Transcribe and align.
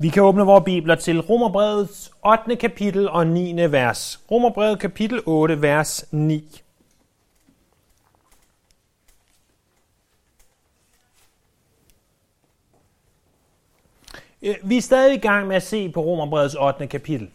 Vi 0.00 0.08
kan 0.08 0.22
åbne 0.22 0.42
vores 0.42 0.64
bibler 0.64 0.94
til 0.94 1.20
Romerbrevets 1.20 2.12
8. 2.24 2.56
kapitel 2.56 3.08
og 3.08 3.26
9. 3.26 3.72
vers. 3.72 4.20
Romerbrevet 4.30 4.78
kapitel 4.78 5.20
8, 5.26 5.62
vers 5.62 6.06
9. 6.10 6.62
Øh, 14.42 14.54
vi 14.62 14.76
er 14.76 14.82
stadig 14.82 15.14
i 15.14 15.18
gang 15.18 15.46
med 15.46 15.56
at 15.56 15.62
se 15.62 15.88
på 15.92 16.00
Romerbrevets 16.00 16.54
8. 16.54 16.86
kapitel. 16.86 17.30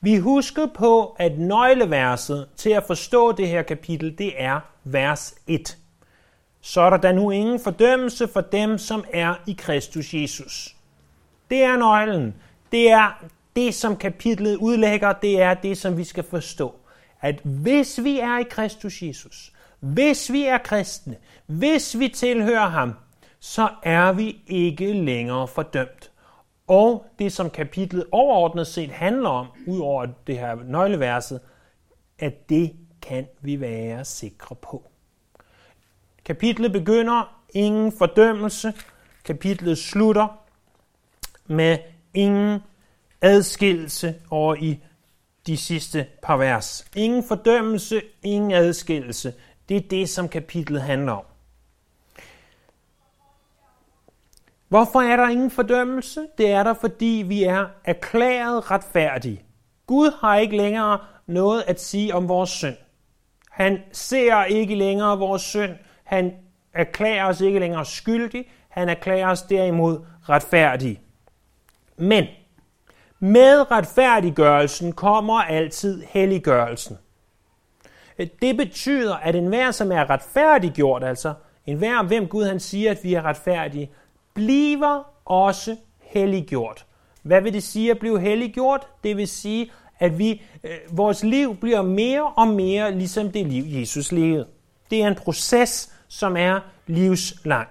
Vi 0.00 0.16
husker 0.16 0.66
på, 0.66 1.16
at 1.18 1.38
nøgleverset 1.38 2.48
til 2.56 2.70
at 2.70 2.84
forstå 2.84 3.32
det 3.32 3.48
her 3.48 3.62
kapitel, 3.62 4.18
det 4.18 4.32
er 4.42 4.60
vers 4.84 5.34
1. 5.46 5.78
Så 6.60 6.80
er 6.80 6.90
der 6.90 6.96
da 6.96 7.12
nu 7.12 7.30
ingen 7.30 7.60
fordømmelse 7.60 8.28
for 8.28 8.40
dem, 8.40 8.78
som 8.78 9.04
er 9.12 9.34
i 9.46 9.52
Kristus 9.58 10.14
Jesus. 10.14 10.77
Det 11.50 11.62
er 11.62 11.76
nøglen. 11.76 12.34
Det 12.72 12.90
er 12.90 13.24
det, 13.56 13.74
som 13.74 13.96
kapitlet 13.96 14.56
udlægger. 14.56 15.12
Det 15.12 15.42
er 15.42 15.54
det, 15.54 15.78
som 15.78 15.96
vi 15.96 16.04
skal 16.04 16.24
forstå. 16.24 16.74
At 17.20 17.40
hvis 17.42 18.04
vi 18.04 18.20
er 18.20 18.38
i 18.38 18.42
Kristus 18.42 19.02
Jesus, 19.02 19.52
hvis 19.80 20.32
vi 20.32 20.44
er 20.44 20.58
kristne, 20.58 21.16
hvis 21.46 21.98
vi 21.98 22.08
tilhører 22.08 22.68
ham, 22.68 22.94
så 23.40 23.68
er 23.82 24.12
vi 24.12 24.40
ikke 24.46 24.92
længere 24.92 25.48
fordømt. 25.48 26.10
Og 26.66 27.06
det, 27.18 27.32
som 27.32 27.50
kapitlet 27.50 28.04
overordnet 28.12 28.66
set 28.66 28.90
handler 28.90 29.28
om, 29.28 29.46
udover 29.66 30.06
det 30.26 30.38
her 30.38 30.56
nøgleverset, 30.64 31.40
at 32.18 32.48
det 32.48 32.76
kan 33.02 33.26
vi 33.40 33.60
være 33.60 34.04
sikre 34.04 34.54
på. 34.54 34.90
Kapitlet 36.24 36.72
begynder 36.72 37.42
ingen 37.54 37.92
fordømmelse. 37.92 38.72
Kapitlet 39.24 39.78
slutter 39.78 40.47
med 41.48 41.78
ingen 42.14 42.60
adskillelse 43.20 44.14
over 44.30 44.54
i 44.54 44.80
de 45.46 45.56
sidste 45.56 46.06
par 46.22 46.36
vers. 46.36 46.86
Ingen 46.96 47.24
fordømmelse, 47.24 48.02
ingen 48.22 48.52
adskillelse. 48.52 49.34
Det 49.68 49.76
er 49.76 49.88
det, 49.90 50.08
som 50.08 50.28
kapitlet 50.28 50.82
handler 50.82 51.12
om. 51.12 51.24
Hvorfor 54.68 55.00
er 55.00 55.16
der 55.16 55.28
ingen 55.28 55.50
fordømmelse? 55.50 56.26
Det 56.38 56.50
er 56.50 56.62
der, 56.62 56.74
fordi 56.74 57.24
vi 57.26 57.42
er 57.42 57.66
erklæret 57.84 58.70
retfærdige. 58.70 59.42
Gud 59.86 60.10
har 60.20 60.36
ikke 60.36 60.56
længere 60.56 60.98
noget 61.26 61.64
at 61.66 61.80
sige 61.80 62.14
om 62.14 62.28
vores 62.28 62.50
synd. 62.50 62.76
Han 63.50 63.78
ser 63.92 64.44
ikke 64.44 64.74
længere 64.74 65.18
vores 65.18 65.42
synd. 65.42 65.72
Han 66.04 66.32
erklærer 66.74 67.26
os 67.26 67.40
ikke 67.40 67.58
længere 67.58 67.84
skyldige. 67.84 68.44
Han 68.68 68.88
erklærer 68.88 69.30
os 69.30 69.42
derimod 69.42 69.98
retfærdige. 70.28 71.00
Men 71.98 72.24
med 73.20 73.70
retfærdiggørelsen 73.70 74.92
kommer 74.92 75.34
altid 75.34 76.02
helliggørelsen. 76.08 76.98
Det 78.42 78.56
betyder, 78.56 79.14
at 79.14 79.36
enhver, 79.36 79.70
som 79.70 79.92
er 79.92 80.10
retfærdiggjort, 80.10 81.04
altså 81.04 81.34
enhver, 81.66 82.02
hvem 82.02 82.26
Gud 82.28 82.44
han 82.44 82.60
siger, 82.60 82.90
at 82.90 82.98
vi 83.02 83.14
er 83.14 83.22
retfærdige, 83.22 83.90
bliver 84.34 85.12
også 85.24 85.76
helliggjort. 86.00 86.86
Hvad 87.22 87.40
vil 87.40 87.52
det 87.52 87.62
sige 87.62 87.90
at 87.90 87.98
blive 87.98 88.20
helliggjort? 88.20 88.86
Det 89.04 89.16
vil 89.16 89.28
sige, 89.28 89.70
at 89.98 90.18
vi, 90.18 90.42
øh, 90.64 90.70
vores 90.90 91.24
liv 91.24 91.56
bliver 91.56 91.82
mere 91.82 92.32
og 92.36 92.48
mere 92.48 92.92
ligesom 92.94 93.32
det 93.32 93.46
liv, 93.46 93.64
Jesus 93.80 94.12
levede. 94.12 94.46
Det 94.90 95.02
er 95.02 95.08
en 95.08 95.14
proces, 95.14 95.94
som 96.08 96.36
er 96.36 96.60
livslang. 96.86 97.68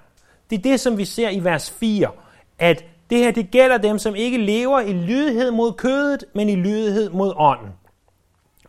Det 0.50 0.58
er 0.58 0.62
det, 0.62 0.80
som 0.80 0.98
vi 0.98 1.06
ser 1.06 1.30
i 1.30 1.44
vers 1.44 1.72
4, 1.72 2.12
at 2.60 2.86
det 3.10 3.18
her 3.18 3.32
det 3.32 3.52
gælder 3.52 3.78
dem, 3.78 4.00
som 4.00 4.16
ikke 4.16 4.38
lever 4.38 4.80
i 4.80 4.94
lydighed 4.94 5.52
mod 5.52 5.74
kødet, 5.74 6.26
men 6.36 6.50
i 6.50 6.56
lydighed 6.56 7.10
mod 7.10 7.34
ånden. 7.36 7.70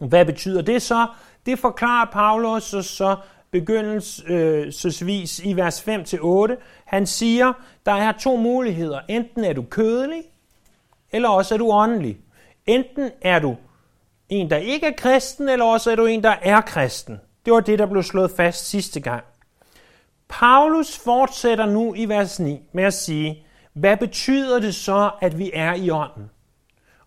Hvad 0.01 0.25
betyder 0.25 0.63
det 0.63 0.83
så? 0.83 1.07
Det 1.47 1.59
forklarer 1.59 2.07
Paulus 2.13 2.63
så, 2.63 2.77
øh, 2.77 2.83
så 2.85 3.17
begyndelsesvis 3.51 5.39
i 5.39 5.57
vers 5.57 5.89
5-8. 5.89 6.57
Han 6.85 7.07
siger, 7.07 7.53
der 7.87 7.93
er 7.93 8.13
to 8.13 8.37
muligheder. 8.37 9.01
Enten 9.09 9.45
er 9.45 9.53
du 9.53 9.63
kødelig, 9.63 10.23
eller 11.13 11.29
også 11.29 11.55
er 11.55 11.59
du 11.59 11.71
åndelig. 11.71 12.19
Enten 12.67 13.11
er 13.23 13.39
du 13.39 13.57
en, 14.29 14.51
der 14.51 14.57
ikke 14.57 14.87
er 14.87 14.93
kristen, 14.97 15.49
eller 15.49 15.65
også 15.65 15.91
er 15.91 15.97
du 15.97 16.07
en, 16.07 16.23
der 16.23 16.35
er 16.43 16.61
kristen. 16.61 17.21
Det 17.45 17.53
var 17.53 17.61
det, 17.61 17.79
der 17.79 17.87
blev 17.87 18.03
slået 18.03 18.31
fast 18.31 18.69
sidste 18.69 19.01
gang. 19.01 19.25
Paulus 20.29 20.99
fortsætter 20.99 21.67
nu 21.67 21.95
i 21.95 22.05
vers 22.05 22.41
9 22.41 22.61
med 22.73 22.85
at 22.85 22.95
sige, 22.95 23.47
hvad 23.81 23.97
betyder 23.97 24.61
det 24.61 24.75
så, 24.75 25.11
at 25.21 25.39
vi 25.39 25.51
er 25.55 25.75
i 25.75 25.91
ånden? 25.91 26.31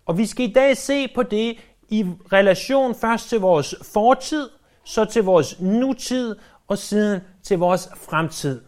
Og 0.06 0.18
vi 0.18 0.26
skal 0.26 0.50
i 0.50 0.54
dag 0.54 0.78
se 0.78 1.08
på 1.08 1.24
det 1.24 1.58
i 1.90 2.06
relation 2.32 2.96
først 2.96 3.30
til 3.30 3.40
vores 3.40 3.76
fortid, 3.94 4.50
så 4.84 5.06
til 5.06 5.24
vores 5.24 5.60
nutid 5.60 6.36
og 6.68 6.78
siden 6.78 7.22
til 7.44 7.58
vores 7.58 7.90
fremtid. 7.96 8.62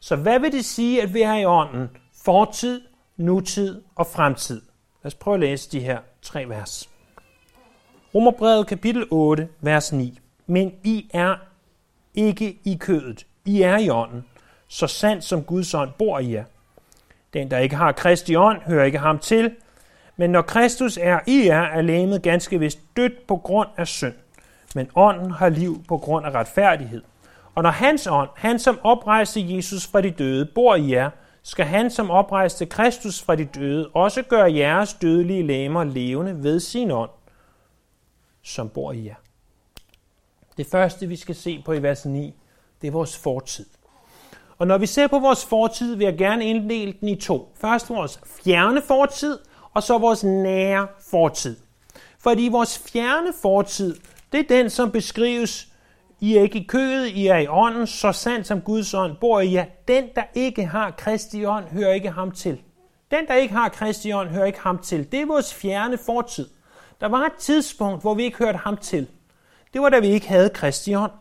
Så 0.00 0.16
hvad 0.16 0.40
vil 0.40 0.52
det 0.52 0.64
sige, 0.64 1.02
at 1.02 1.14
vi 1.14 1.22
er 1.22 1.34
i 1.34 1.44
ånden? 1.44 1.88
Fortid, 2.24 2.80
nutid 3.16 3.82
og 3.96 4.06
fremtid. 4.06 4.62
Lad 5.02 5.06
os 5.06 5.14
prøve 5.14 5.34
at 5.34 5.40
læse 5.40 5.70
de 5.70 5.80
her 5.80 5.98
tre 6.22 6.48
vers. 6.48 6.90
Romerbrevet 8.14 8.66
kapitel 8.66 9.06
8, 9.10 9.48
vers 9.60 9.92
9. 9.92 10.18
Men 10.46 10.72
I 10.84 11.10
er 11.14 11.36
ikke 12.14 12.58
i 12.64 12.76
kødet. 12.76 13.26
I 13.44 13.62
er 13.62 13.78
i 13.78 13.90
ånden, 13.90 14.24
så 14.68 14.86
sandt 14.86 15.24
som 15.24 15.44
Guds 15.44 15.74
ånd 15.74 15.90
bor 15.98 16.18
i 16.18 16.32
jer. 16.32 16.44
Den, 17.34 17.50
der 17.50 17.58
ikke 17.58 17.76
har 17.76 17.92
Kristi 17.92 18.36
ånd, 18.36 18.62
hører 18.62 18.84
ikke 18.84 18.98
ham 18.98 19.18
til. 19.18 19.56
Men 20.16 20.30
når 20.30 20.42
Kristus 20.42 20.98
er 21.02 21.20
i 21.26 21.46
jer, 21.46 21.62
er 21.62 21.82
lægemet 21.82 22.22
ganske 22.22 22.58
vist 22.58 22.78
dødt 22.96 23.26
på 23.26 23.36
grund 23.36 23.68
af 23.76 23.88
synd. 23.88 24.14
Men 24.74 24.90
ånden 24.94 25.30
har 25.30 25.48
liv 25.48 25.84
på 25.88 25.98
grund 25.98 26.26
af 26.26 26.30
retfærdighed. 26.30 27.02
Og 27.54 27.62
når 27.62 27.70
hans 27.70 28.06
ånd, 28.06 28.28
han 28.36 28.58
som 28.58 28.78
oprejste 28.82 29.56
Jesus 29.56 29.86
fra 29.86 30.00
de 30.00 30.10
døde, 30.10 30.46
bor 30.54 30.74
i 30.74 30.92
jer, 30.92 31.10
skal 31.42 31.64
han 31.64 31.90
som 31.90 32.10
oprejste 32.10 32.66
Kristus 32.66 33.22
fra 33.22 33.36
de 33.36 33.44
døde 33.44 33.88
også 33.94 34.22
gøre 34.22 34.54
jeres 34.54 34.94
dødelige 34.94 35.46
læmer 35.46 35.84
levende 35.84 36.42
ved 36.42 36.60
sin 36.60 36.90
ånd, 36.90 37.10
som 38.42 38.68
bor 38.68 38.92
i 38.92 39.06
jer. 39.06 39.14
Det 40.56 40.66
første, 40.66 41.06
vi 41.06 41.16
skal 41.16 41.34
se 41.34 41.62
på 41.64 41.72
i 41.72 41.82
vers 41.82 42.06
9, 42.06 42.34
det 42.82 42.88
er 42.88 42.92
vores 42.92 43.18
fortid. 43.18 43.66
Og 44.60 44.66
når 44.66 44.78
vi 44.78 44.86
ser 44.86 45.06
på 45.06 45.18
vores 45.18 45.44
fortid, 45.44 45.94
vil 45.94 46.04
jeg 46.04 46.18
gerne 46.18 46.44
inddele 46.44 46.94
den 47.00 47.08
i 47.08 47.16
to. 47.16 47.52
Først 47.60 47.90
vores 47.90 48.20
fjerne 48.44 48.82
fortid, 48.82 49.38
og 49.74 49.82
så 49.82 49.98
vores 49.98 50.24
nære 50.24 50.86
fortid. 51.10 51.56
Fordi 52.18 52.48
vores 52.52 52.78
fjerne 52.92 53.32
fortid, 53.42 53.96
det 54.32 54.40
er 54.40 54.44
den, 54.48 54.70
som 54.70 54.90
beskrives, 54.90 55.68
I 56.20 56.36
er 56.36 56.42
ikke 56.42 56.58
i 56.58 56.64
kødet, 56.64 57.06
I 57.06 57.26
er 57.26 57.36
i 57.36 57.46
ånden, 57.46 57.86
så 57.86 58.12
sandt 58.12 58.46
som 58.46 58.60
Guds 58.60 58.94
ånd 58.94 59.16
bor 59.20 59.40
i 59.40 59.52
jer. 59.52 59.64
Den, 59.88 60.04
der 60.16 60.22
ikke 60.34 60.66
har 60.66 60.90
Kristi 60.90 61.44
ånd, 61.44 61.64
hører 61.64 61.92
ikke 61.92 62.10
ham 62.10 62.30
til. 62.30 62.60
Den, 63.10 63.26
der 63.26 63.34
ikke 63.34 63.54
har 63.54 63.68
Kristi 63.68 64.12
ånd, 64.12 64.28
hører 64.28 64.46
ikke 64.46 64.60
ham 64.60 64.78
til. 64.78 65.12
Det 65.12 65.20
er 65.20 65.26
vores 65.26 65.54
fjerne 65.54 65.98
fortid. 65.98 66.48
Der 67.00 67.08
var 67.08 67.26
et 67.26 67.32
tidspunkt, 67.38 68.02
hvor 68.02 68.14
vi 68.14 68.22
ikke 68.22 68.38
hørte 68.38 68.58
ham 68.58 68.76
til. 68.76 69.06
Det 69.72 69.82
var, 69.82 69.88
da 69.88 69.98
vi 69.98 70.08
ikke 70.08 70.28
havde 70.28 70.48
Kristi 70.48 70.94
ånd. 70.94 71.12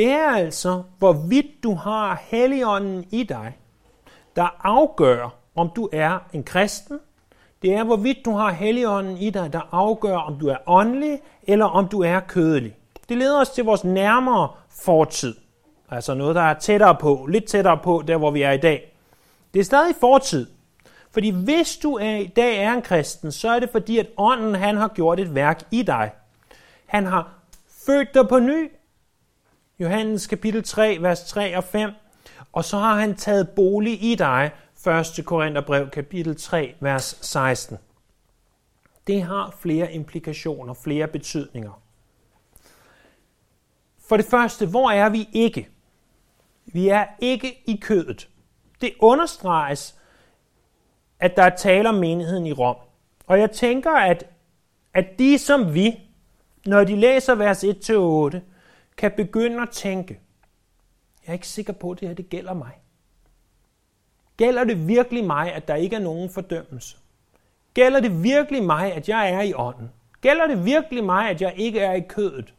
Det 0.00 0.10
er 0.10 0.30
altså, 0.30 0.82
hvorvidt 0.98 1.46
du 1.62 1.74
har 1.74 2.22
Helligånden 2.24 3.06
i 3.10 3.22
dig, 3.22 3.58
der 4.36 4.56
afgør, 4.62 5.34
om 5.56 5.70
du 5.76 5.88
er 5.92 6.18
en 6.32 6.44
kristen. 6.44 7.00
Det 7.62 7.74
er, 7.74 7.84
hvorvidt 7.84 8.18
du 8.24 8.32
har 8.32 8.50
Helligånden 8.50 9.16
i 9.16 9.30
dig, 9.30 9.52
der 9.52 9.68
afgør, 9.72 10.16
om 10.16 10.38
du 10.38 10.48
er 10.48 10.56
åndelig, 10.66 11.20
eller 11.42 11.64
om 11.64 11.88
du 11.88 12.02
er 12.02 12.20
kødelig. 12.20 12.76
Det 13.08 13.16
leder 13.16 13.40
os 13.40 13.48
til 13.48 13.64
vores 13.64 13.84
nærmere 13.84 14.48
fortid. 14.84 15.34
Altså 15.90 16.14
noget, 16.14 16.34
der 16.34 16.42
er 16.42 16.54
tættere 16.54 16.96
på, 17.00 17.26
lidt 17.28 17.44
tættere 17.44 17.78
på, 17.78 18.02
der 18.06 18.16
hvor 18.16 18.30
vi 18.30 18.42
er 18.42 18.52
i 18.52 18.58
dag. 18.58 18.96
Det 19.54 19.60
er 19.60 19.64
stadig 19.64 19.94
fortid. 20.00 20.46
Fordi 21.10 21.30
hvis 21.30 21.76
du 21.76 21.94
er, 21.94 22.16
i 22.16 22.26
dag 22.36 22.62
er 22.62 22.72
en 22.72 22.82
kristen, 22.82 23.32
så 23.32 23.48
er 23.48 23.58
det 23.58 23.70
fordi, 23.70 23.98
at 23.98 24.06
ånden 24.16 24.54
han 24.54 24.76
har 24.76 24.88
gjort 24.88 25.20
et 25.20 25.34
værk 25.34 25.62
i 25.70 25.82
dig. 25.82 26.10
Han 26.86 27.06
har 27.06 27.28
født 27.86 28.14
dig 28.14 28.28
på 28.28 28.38
ny, 28.38 28.70
Johannes 29.80 30.26
kapitel 30.26 30.62
3, 30.62 30.98
vers 31.00 31.24
3 31.24 31.56
og 31.56 31.64
5. 31.64 31.90
Og 32.52 32.64
så 32.64 32.78
har 32.78 32.94
han 32.94 33.16
taget 33.16 33.48
bolig 33.48 34.02
i 34.02 34.14
dig, 34.14 34.50
1. 35.18 35.24
Korintherbrev 35.24 35.90
kapitel 35.90 36.36
3, 36.36 36.74
vers 36.80 37.18
16. 37.20 37.78
Det 39.06 39.22
har 39.22 39.56
flere 39.60 39.92
implikationer, 39.92 40.74
flere 40.74 41.08
betydninger. 41.08 41.82
For 44.08 44.16
det 44.16 44.26
første, 44.26 44.66
hvor 44.66 44.90
er 44.90 45.08
vi 45.08 45.28
ikke? 45.32 45.68
Vi 46.66 46.88
er 46.88 47.04
ikke 47.18 47.62
i 47.66 47.76
kødet. 47.82 48.28
Det 48.80 48.92
understreges, 48.98 49.94
at 51.20 51.36
der 51.36 51.42
er 51.42 51.56
tale 51.56 51.88
om 51.88 51.94
menigheden 51.94 52.46
i 52.46 52.52
Rom. 52.52 52.76
Og 53.26 53.38
jeg 53.38 53.50
tænker, 53.50 53.92
at, 53.92 54.24
at 54.94 55.06
de 55.18 55.38
som 55.38 55.74
vi, 55.74 56.00
når 56.66 56.84
de 56.84 56.96
læser 56.96 57.34
vers 57.34 57.64
1-8, 57.64 58.40
kan 59.00 59.12
begynde 59.16 59.62
at 59.62 59.70
tænke, 59.70 60.20
jeg 61.22 61.28
er 61.28 61.32
ikke 61.32 61.48
sikker 61.48 61.72
på, 61.72 61.90
at 61.90 62.00
det 62.00 62.08
her 62.08 62.14
det 62.14 62.30
gælder 62.30 62.54
mig. 62.54 62.72
Gælder 64.36 64.64
det 64.64 64.88
virkelig 64.88 65.24
mig, 65.24 65.52
at 65.54 65.68
der 65.68 65.74
ikke 65.74 65.96
er 65.96 66.00
nogen 66.00 66.30
fordømmelse? 66.30 66.96
Gælder 67.74 68.00
det 68.00 68.22
virkelig 68.22 68.62
mig, 68.62 68.92
at 68.92 69.08
jeg 69.08 69.30
er 69.30 69.40
i 69.40 69.52
ånden? 69.54 69.90
Gælder 70.20 70.46
det 70.46 70.64
virkelig 70.64 71.04
mig, 71.04 71.30
at 71.30 71.42
jeg 71.42 71.52
ikke 71.56 71.80
er 71.80 71.92
i 71.92 72.00
kødet? 72.00 72.54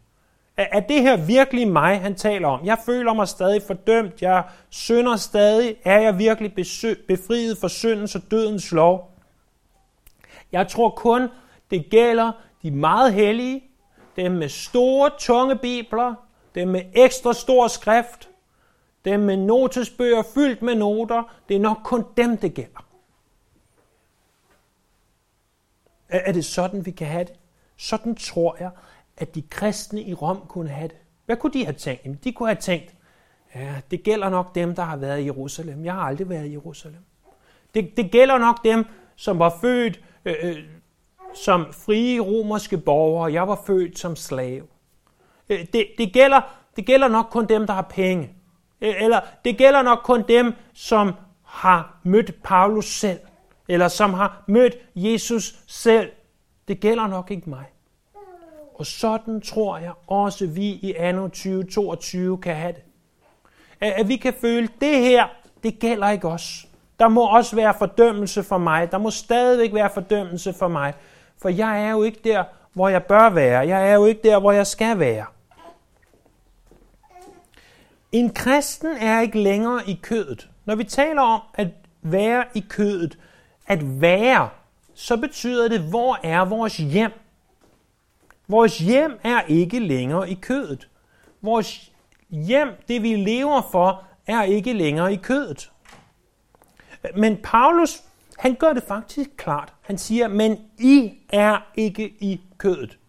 Er 0.57 0.79
det 0.79 1.01
her 1.01 1.25
virkelig 1.25 1.67
mig, 1.67 2.01
han 2.01 2.15
taler 2.15 2.47
om? 2.47 2.65
Jeg 2.65 2.77
føler 2.85 3.13
mig 3.13 3.27
stadig 3.27 3.61
fordømt. 3.67 4.21
Jeg 4.21 4.43
synder 4.69 5.15
stadig. 5.15 5.75
Er 5.83 5.99
jeg 5.99 6.17
virkelig 6.17 6.53
befriet 7.07 7.57
for 7.57 7.67
syndens 7.67 8.15
og 8.15 8.21
dødens 8.31 8.71
lov? 8.71 9.11
Jeg 10.51 10.67
tror 10.67 10.89
kun, 10.89 11.27
det 11.71 11.89
gælder 11.89 12.31
de 12.63 12.71
meget 12.71 13.13
hellige, 13.13 13.63
dem 14.15 14.31
med 14.31 14.49
store, 14.49 15.09
tunge 15.19 15.55
bibler, 15.55 16.15
dem 16.55 16.67
med 16.67 16.83
ekstra 16.93 17.33
stor 17.33 17.67
skrift, 17.67 18.29
dem 19.05 19.19
med 19.19 19.37
notesbøger 19.37 20.23
fyldt 20.33 20.61
med 20.61 20.75
noter. 20.75 21.23
Det 21.49 21.55
er 21.55 21.59
nok 21.59 21.77
kun 21.83 22.05
dem, 22.17 22.37
det 22.37 22.53
gælder. 22.53 22.85
Er 26.09 26.31
det 26.31 26.45
sådan, 26.45 26.85
vi 26.85 26.91
kan 26.91 27.07
have 27.07 27.23
det? 27.23 27.33
Sådan 27.77 28.15
tror 28.15 28.57
jeg, 28.59 28.71
at 29.17 29.35
de 29.35 29.41
kristne 29.41 30.01
i 30.01 30.13
Rom 30.13 30.45
kunne 30.47 30.69
have 30.69 30.87
det. 30.87 30.97
Hvad 31.25 31.37
kunne 31.37 31.53
de 31.53 31.65
have 31.65 31.75
tænkt? 31.75 32.05
Jamen, 32.05 32.19
de 32.23 32.31
kunne 32.31 32.49
have 32.49 32.61
tænkt, 32.61 32.95
ja, 33.55 33.81
det 33.91 34.03
gælder 34.03 34.29
nok 34.29 34.55
dem, 34.55 34.75
der 34.75 34.83
har 34.83 34.97
været 34.97 35.19
i 35.19 35.25
Jerusalem. 35.25 35.85
Jeg 35.85 35.93
har 35.93 36.01
aldrig 36.01 36.29
været 36.29 36.45
i 36.45 36.51
Jerusalem. 36.51 37.05
Det, 37.73 37.97
det 37.97 38.11
gælder 38.11 38.37
nok 38.37 38.63
dem, 38.63 38.85
som 39.15 39.39
var 39.39 39.57
født 39.61 40.01
øh, 40.25 40.35
øh, 40.41 40.63
som 41.33 41.73
frie 41.73 42.19
romerske 42.19 42.77
borgere. 42.77 43.33
Jeg 43.33 43.47
var 43.47 43.61
født 43.65 43.99
som 43.99 44.15
slave. 44.15 44.67
Øh, 45.49 45.65
det, 45.73 45.87
det, 45.97 46.13
gælder, 46.13 46.41
det 46.75 46.85
gælder 46.85 47.07
nok 47.07 47.25
kun 47.31 47.45
dem, 47.45 47.67
der 47.67 47.73
har 47.73 47.87
penge. 47.89 48.29
Øh, 48.81 48.93
eller 49.03 49.19
det 49.45 49.57
gælder 49.57 49.81
nok 49.81 49.99
kun 50.03 50.23
dem, 50.27 50.53
som 50.73 51.13
har 51.43 51.99
mødt 52.03 52.43
Paulus 52.43 52.85
selv. 52.85 53.19
Eller 53.67 53.87
som 53.87 54.13
har 54.13 54.43
mødt 54.47 54.77
Jesus 54.95 55.55
selv. 55.67 56.11
Det 56.67 56.79
gælder 56.79 57.07
nok 57.07 57.31
ikke 57.31 57.49
mig. 57.49 57.65
Og 58.73 58.85
sådan 58.85 59.41
tror 59.41 59.77
jeg 59.77 59.91
også, 60.07 60.47
vi 60.47 60.65
i 60.65 60.93
anno 60.97 61.27
2022 61.27 62.37
kan 62.37 62.55
have 62.55 62.73
det. 62.73 62.83
At 63.79 64.07
vi 64.07 64.15
kan 64.15 64.33
føle, 64.41 64.63
at 64.63 64.81
det 64.81 64.97
her, 64.97 65.27
det 65.63 65.79
gælder 65.79 66.09
ikke 66.09 66.27
os. 66.27 66.67
Der 66.99 67.07
må 67.07 67.25
også 67.25 67.55
være 67.55 67.73
fordømmelse 67.79 68.43
for 68.43 68.57
mig. 68.57 68.91
Der 68.91 68.97
må 68.97 69.09
stadigvæk 69.09 69.73
være 69.73 69.89
fordømmelse 69.93 70.53
for 70.53 70.67
mig. 70.67 70.93
For 71.41 71.49
jeg 71.49 71.85
er 71.85 71.91
jo 71.91 72.03
ikke 72.03 72.19
der, 72.23 72.43
hvor 72.73 72.89
jeg 72.89 73.03
bør 73.03 73.29
være. 73.29 73.67
Jeg 73.67 73.89
er 73.89 73.93
jo 73.93 74.05
ikke 74.05 74.21
der, 74.23 74.39
hvor 74.39 74.51
jeg 74.51 74.67
skal 74.67 74.99
være. 74.99 75.25
En 78.11 78.33
kristen 78.33 78.97
er 78.97 79.21
ikke 79.21 79.39
længere 79.39 79.89
i 79.89 79.99
kødet. 80.01 80.49
Når 80.65 80.75
vi 80.75 80.83
taler 80.83 81.21
om 81.21 81.41
at 81.53 81.67
være 82.01 82.45
i 82.53 82.65
kødet, 82.69 83.17
at 83.67 84.01
være, 84.01 84.49
så 84.93 85.17
betyder 85.17 85.67
det, 85.67 85.79
hvor 85.79 86.19
er 86.23 86.45
vores 86.45 86.77
hjem? 86.77 87.11
Vores 88.47 88.77
hjem 88.77 89.19
er 89.23 89.41
ikke 89.41 89.79
længere 89.79 90.29
i 90.29 90.33
kødet. 90.33 90.87
Vores 91.41 91.91
hjem, 92.29 92.69
det 92.87 93.03
vi 93.03 93.15
lever 93.15 93.61
for, 93.71 94.03
er 94.27 94.43
ikke 94.43 94.73
længere 94.73 95.13
i 95.13 95.15
kødet. 95.15 95.71
Men 97.15 97.37
Paulus, 97.43 98.03
han 98.41 98.55
gør 98.55 98.73
det 98.73 98.83
faktisk 98.83 99.29
klart. 99.37 99.73
Han 99.81 99.97
siger, 99.97 100.27
men 100.27 100.57
I 100.77 101.13
er 101.29 101.57
ikke 101.75 102.09
i 102.19 102.41
kødet. 102.57 102.99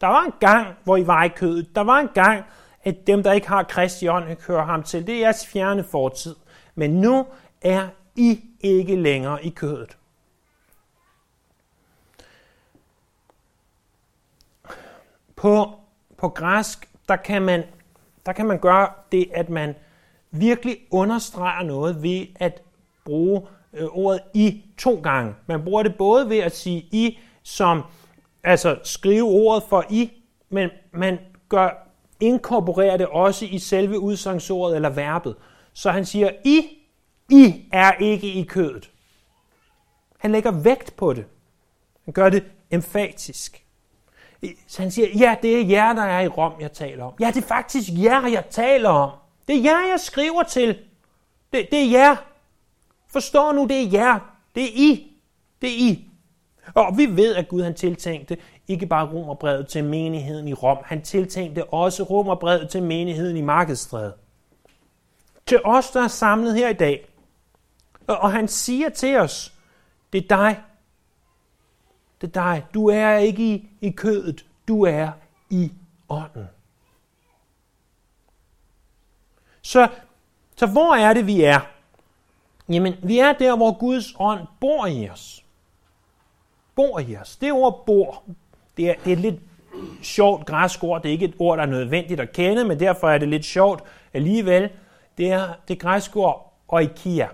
Der 0.00 0.06
var 0.06 0.22
en 0.22 0.32
gang, 0.40 0.76
hvor 0.84 0.96
I 0.96 1.06
var 1.06 1.24
i 1.24 1.28
kødet. 1.28 1.74
Der 1.74 1.80
var 1.80 1.98
en 1.98 2.08
gang, 2.14 2.44
at 2.84 3.06
dem, 3.06 3.22
der 3.22 3.32
ikke 3.32 3.48
har 3.48 3.62
Kristi 3.62 4.08
ånd, 4.08 4.46
hører 4.46 4.64
ham 4.64 4.82
til. 4.82 5.06
Det 5.06 5.14
er 5.14 5.18
jeres 5.18 5.46
fjerne 5.46 5.84
fortid. 5.84 6.36
Men 6.74 6.90
nu 6.90 7.26
er 7.62 7.88
I 8.16 8.44
ikke 8.60 8.96
længere 8.96 9.44
i 9.44 9.50
kødet. 9.50 9.98
På, 15.36 15.74
på 16.16 16.28
græsk, 16.28 16.88
der 17.08 17.16
kan, 17.16 17.42
man, 17.42 17.62
der 18.26 18.32
kan 18.32 18.46
man 18.46 18.58
gøre 18.58 18.88
det, 19.12 19.30
at 19.34 19.50
man 19.50 19.74
virkelig 20.30 20.78
understreger 20.90 21.62
noget 21.62 22.02
ved 22.02 22.26
at 22.40 22.62
bruge 23.04 23.46
øh, 23.72 23.84
ordet 23.84 24.20
i 24.34 24.62
to 24.78 25.00
gange. 25.02 25.34
Man 25.46 25.64
bruger 25.64 25.82
det 25.82 25.94
både 25.94 26.28
ved 26.28 26.38
at 26.38 26.56
sige 26.56 26.88
i, 26.92 27.18
som 27.42 27.82
altså 28.44 28.78
skrive 28.84 29.24
ordet 29.24 29.62
for 29.68 29.84
i, 29.90 30.12
men 30.48 30.70
man 30.92 31.18
gør, 31.48 31.86
inkorporerer 32.20 32.96
det 32.96 33.06
også 33.06 33.44
i 33.44 33.58
selve 33.58 33.98
udsagsordet 33.98 34.76
eller 34.76 34.90
verbet. 34.90 35.36
Så 35.72 35.90
han 35.90 36.04
siger, 36.04 36.30
I, 36.44 36.68
I 37.30 37.68
er 37.72 37.92
ikke 37.92 38.32
i 38.32 38.42
kødet. 38.42 38.90
Han 40.18 40.32
lægger 40.32 40.50
vægt 40.50 40.96
på 40.96 41.12
det. 41.12 41.24
Han 42.04 42.12
gør 42.12 42.28
det 42.28 42.44
emfatisk. 42.70 43.64
Så 44.66 44.82
han 44.82 44.90
siger, 44.90 45.08
ja, 45.18 45.36
det 45.42 45.60
er 45.60 45.64
jer, 45.64 45.92
der 45.92 46.02
er 46.02 46.20
i 46.20 46.28
Rom, 46.28 46.52
jeg 46.60 46.72
taler 46.72 47.04
om. 47.04 47.12
Ja, 47.20 47.26
det 47.26 47.36
er 47.36 47.46
faktisk 47.46 47.88
jer, 47.92 48.26
jeg 48.26 48.44
taler 48.50 48.88
om. 48.88 49.10
Det 49.48 49.56
er 49.56 49.62
jer, 49.62 49.88
jeg 49.90 50.00
skriver 50.00 50.42
til. 50.42 50.78
Det, 51.52 51.68
det 51.70 51.78
er 51.78 51.90
jer. 51.90 52.16
Forstår 53.12 53.52
nu, 53.52 53.66
det 53.66 53.82
er 53.82 53.90
jer. 53.92 54.18
Det 54.54 54.62
er 54.62 54.72
I. 54.74 55.12
Det 55.62 55.68
er 55.68 55.90
I. 55.90 56.10
Og 56.74 56.98
vi 56.98 57.06
ved, 57.06 57.34
at 57.34 57.48
Gud 57.48 57.62
han 57.62 57.74
tiltænkte 57.74 58.36
ikke 58.68 58.86
bare 58.86 59.12
romerbrevet 59.12 59.68
til 59.68 59.84
menigheden 59.84 60.48
i 60.48 60.54
Rom, 60.54 60.78
han 60.84 61.02
tiltænkte 61.02 61.64
også 61.64 62.02
romerbrevet 62.02 62.70
til 62.70 62.82
menigheden 62.82 63.36
i 63.36 63.40
Markedstræde. 63.40 64.14
Til 65.46 65.60
os, 65.64 65.90
der 65.90 66.02
er 66.02 66.08
samlet 66.08 66.54
her 66.54 66.68
i 66.68 66.72
dag. 66.72 67.06
Og 68.06 68.32
han 68.32 68.48
siger 68.48 68.88
til 68.88 69.16
os, 69.16 69.52
det 70.12 70.24
er 70.24 70.28
dig, 70.36 70.62
det 72.20 72.26
er 72.36 72.42
dig. 72.42 72.64
Du 72.74 72.88
er 72.88 73.16
ikke 73.16 73.54
i, 73.54 73.68
i 73.80 73.90
kødet. 73.90 74.44
Du 74.68 74.82
er 74.82 75.10
i 75.50 75.72
ånden. 76.08 76.48
Så, 79.62 79.88
så 80.56 80.66
hvor 80.66 80.94
er 80.94 81.14
det, 81.14 81.26
vi 81.26 81.42
er? 81.42 81.60
Jamen, 82.70 82.94
vi 83.02 83.18
er 83.18 83.32
der, 83.32 83.56
hvor 83.56 83.78
Guds 83.78 84.14
ånd 84.18 84.40
bor 84.60 84.86
i 84.86 85.08
os. 85.08 85.44
Bor 86.74 86.98
i 86.98 87.16
os. 87.16 87.36
Det 87.36 87.52
ord 87.52 87.82
bor, 87.86 88.22
det 88.76 88.90
er, 88.90 88.94
det 89.04 89.12
er 89.12 89.16
et 89.16 89.20
lidt 89.22 89.40
sjovt 90.02 90.46
græsk 90.46 90.84
ord. 90.84 91.02
Det 91.02 91.08
er 91.08 91.12
ikke 91.12 91.24
et 91.24 91.34
ord, 91.38 91.58
der 91.58 91.64
er 91.64 91.68
nødvendigt 91.68 92.20
at 92.20 92.32
kende, 92.32 92.64
men 92.64 92.80
derfor 92.80 93.10
er 93.10 93.18
det 93.18 93.28
lidt 93.28 93.44
sjovt 93.44 93.84
alligevel. 94.12 94.70
Det 95.18 95.32
er 95.32 95.48
det 95.68 95.78
græske 95.78 96.16
ord 96.16 96.52
oikia. 96.68 97.28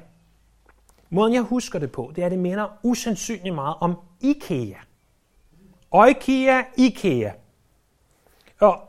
Måden 1.10 1.34
jeg 1.34 1.42
husker 1.42 1.78
det 1.78 1.92
på, 1.92 2.12
det 2.14 2.22
er, 2.22 2.26
at 2.26 2.32
det 2.32 2.38
minder 2.38 2.66
usandsynligt 2.82 3.54
meget 3.54 3.74
om 3.80 3.98
IKEA. 4.20 4.78
Oikia, 5.90 6.64
IKEA. 6.76 7.30
Og 8.60 8.85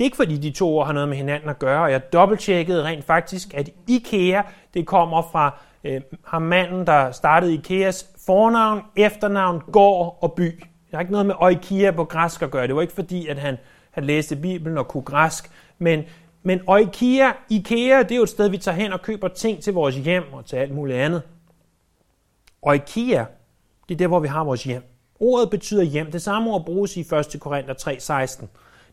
det 0.00 0.04
er 0.04 0.06
ikke 0.06 0.16
fordi 0.16 0.36
de 0.36 0.50
to 0.50 0.78
ord 0.78 0.86
har 0.86 0.92
noget 0.92 1.08
med 1.08 1.16
hinanden 1.16 1.48
at 1.48 1.58
gøre, 1.58 1.82
og 1.82 1.90
jeg 1.90 2.12
dobbelttjekkede 2.12 2.84
rent 2.84 3.04
faktisk, 3.04 3.54
at 3.54 3.70
IKEA, 3.88 4.42
det 4.74 4.86
kommer 4.86 5.22
fra 5.32 5.58
øh, 5.84 6.00
ham 6.24 6.42
manden, 6.42 6.86
der 6.86 7.12
startede 7.12 7.54
IKEAs 7.54 8.06
fornavn, 8.26 8.82
efternavn, 8.96 9.62
gård 9.72 10.18
og 10.20 10.32
by. 10.32 10.60
Det 10.60 10.94
har 10.94 11.00
ikke 11.00 11.12
noget 11.12 11.26
med 11.26 11.34
oikea 11.38 11.90
på 11.90 12.04
græsk 12.04 12.42
at 12.42 12.50
gøre. 12.50 12.66
Det 12.66 12.74
var 12.74 12.82
ikke 12.82 12.94
fordi, 12.94 13.26
at 13.26 13.38
han, 13.38 13.56
han 13.90 14.04
læste 14.04 14.36
Bibelen 14.36 14.78
og 14.78 14.88
kunne 14.88 15.02
græsk, 15.02 15.50
men, 15.78 16.04
men 16.42 16.60
oikea, 16.66 17.32
IKEA, 17.50 18.02
det 18.02 18.12
er 18.12 18.16
jo 18.16 18.22
et 18.22 18.28
sted, 18.28 18.48
vi 18.48 18.58
tager 18.58 18.76
hen 18.76 18.92
og 18.92 19.02
køber 19.02 19.28
ting 19.28 19.62
til 19.62 19.72
vores 19.72 19.96
hjem 19.96 20.24
og 20.32 20.46
til 20.46 20.56
alt 20.56 20.74
muligt 20.74 20.98
andet. 20.98 21.22
Oikea, 22.62 23.24
det 23.88 23.94
er 23.94 23.98
der, 23.98 24.06
hvor 24.06 24.20
vi 24.20 24.28
har 24.28 24.44
vores 24.44 24.64
hjem. 24.64 24.82
Ordet 25.20 25.50
betyder 25.50 25.82
hjem. 25.82 26.12
Det 26.12 26.22
samme 26.22 26.50
ord 26.50 26.64
bruges 26.64 26.96
i 26.96 27.00
1. 27.00 27.36
Korinther 27.40 27.74
3:16. 27.74 28.46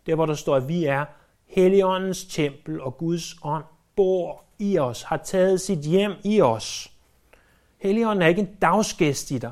Der 0.08 0.16
hvor 0.16 0.26
der 0.26 0.34
står, 0.34 0.56
at 0.56 0.68
vi 0.68 0.86
er 0.86 1.06
Helligåndens 1.46 2.26
tempel, 2.26 2.82
og 2.82 2.98
Guds 2.98 3.36
ånd 3.44 3.64
bor 3.96 4.44
i 4.60 4.78
os, 4.78 5.04
har 5.04 5.18
taget 5.18 5.62
sit 5.62 5.80
hjem 5.80 6.12
i 6.24 6.42
os. 6.42 6.92
Helligånden 7.78 8.22
er 8.22 8.28
ikke 8.28 8.42
en 8.42 8.56
dagsgæst 8.62 9.32
i 9.32 9.38
dig. 9.38 9.52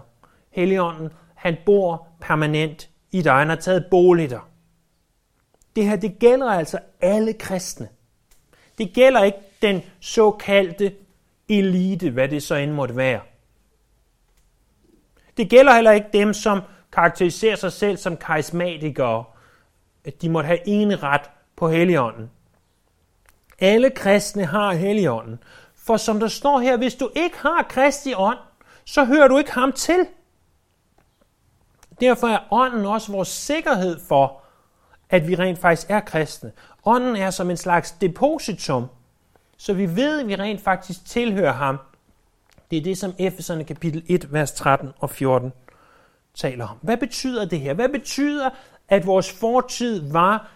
Helligånden, 0.50 1.10
han 1.36 1.58
bor 1.66 2.08
permanent 2.22 2.90
i 3.12 3.22
dig. 3.22 3.34
Han 3.34 3.50
har 3.50 3.56
taget 3.56 3.86
bolig 3.92 4.30
dig. 4.30 4.40
Det 5.76 5.86
her, 5.86 5.96
det 5.96 6.20
gælder 6.20 6.52
altså 6.52 6.80
alle 7.02 7.34
kristne. 7.34 7.90
Det 8.78 8.94
gælder 8.94 9.24
ikke 9.24 9.38
den 9.62 9.82
såkaldte 10.00 10.96
elite, 11.50 12.10
hvad 12.10 12.30
det 12.30 12.44
så 12.44 12.56
end 12.56 12.72
måtte 12.72 12.96
være. 12.96 13.22
Det 15.38 15.50
gælder 15.50 15.74
heller 15.74 15.92
ikke 15.92 16.08
dem, 16.14 16.34
som 16.34 16.62
karakteriserer 16.92 17.56
sig 17.56 17.72
selv 17.72 17.98
som 17.98 18.18
karismatikere, 18.18 19.24
at 20.06 20.22
de 20.22 20.30
måtte 20.30 20.48
have 20.48 20.60
en 20.68 21.04
ret 21.04 21.30
på 21.56 21.70
Helligånden. 21.70 22.32
Alle 23.60 23.90
kristne 23.90 24.46
har 24.46 24.74
Helligånden. 24.74 25.40
For 25.76 25.98
som 25.98 26.20
der 26.20 26.28
står 26.28 26.60
her, 26.60 26.78
hvis 26.78 26.96
du 26.96 27.10
ikke 27.16 27.38
har 27.38 27.66
Kristi 27.70 28.14
ånd, 28.16 28.38
så 28.86 29.06
hører 29.06 29.28
du 29.28 29.38
ikke 29.38 29.52
ham 29.52 29.72
til. 29.72 30.08
Derfor 32.00 32.28
er 32.28 32.40
ånden 32.52 32.86
også 32.86 33.12
vores 33.12 33.28
sikkerhed 33.28 34.00
for, 34.08 34.42
at 35.10 35.28
vi 35.28 35.36
rent 35.36 35.60
faktisk 35.60 35.90
er 35.90 36.00
kristne. 36.00 36.52
Ånden 36.86 37.16
er 37.16 37.30
som 37.30 37.50
en 37.50 37.58
slags 37.58 37.92
depositum, 37.92 38.86
så 39.58 39.74
vi 39.74 39.96
ved, 39.96 40.20
at 40.20 40.28
vi 40.28 40.36
rent 40.36 40.62
faktisk 40.62 41.06
tilhører 41.06 41.54
ham. 41.54 41.80
Det 42.72 42.72
Det 42.72 42.78
er 42.78 42.84
det, 42.84 42.98
som 42.98 43.14
Efeserne 43.18 43.64
kapitel 43.64 44.04
1, 44.08 44.34
vers 44.34 44.52
13 44.52 44.90
og 45.00 45.10
14 45.10 45.54
taler 46.34 46.68
om. 46.68 46.78
Hvad 46.82 46.98
betyder 46.98 47.46
det 47.46 47.60
her? 47.60 47.74
Hvad 47.74 47.90
betyder, 47.90 48.50
at 48.90 49.06
vores 49.06 49.32
fortid 49.32 50.12
var 50.12 50.52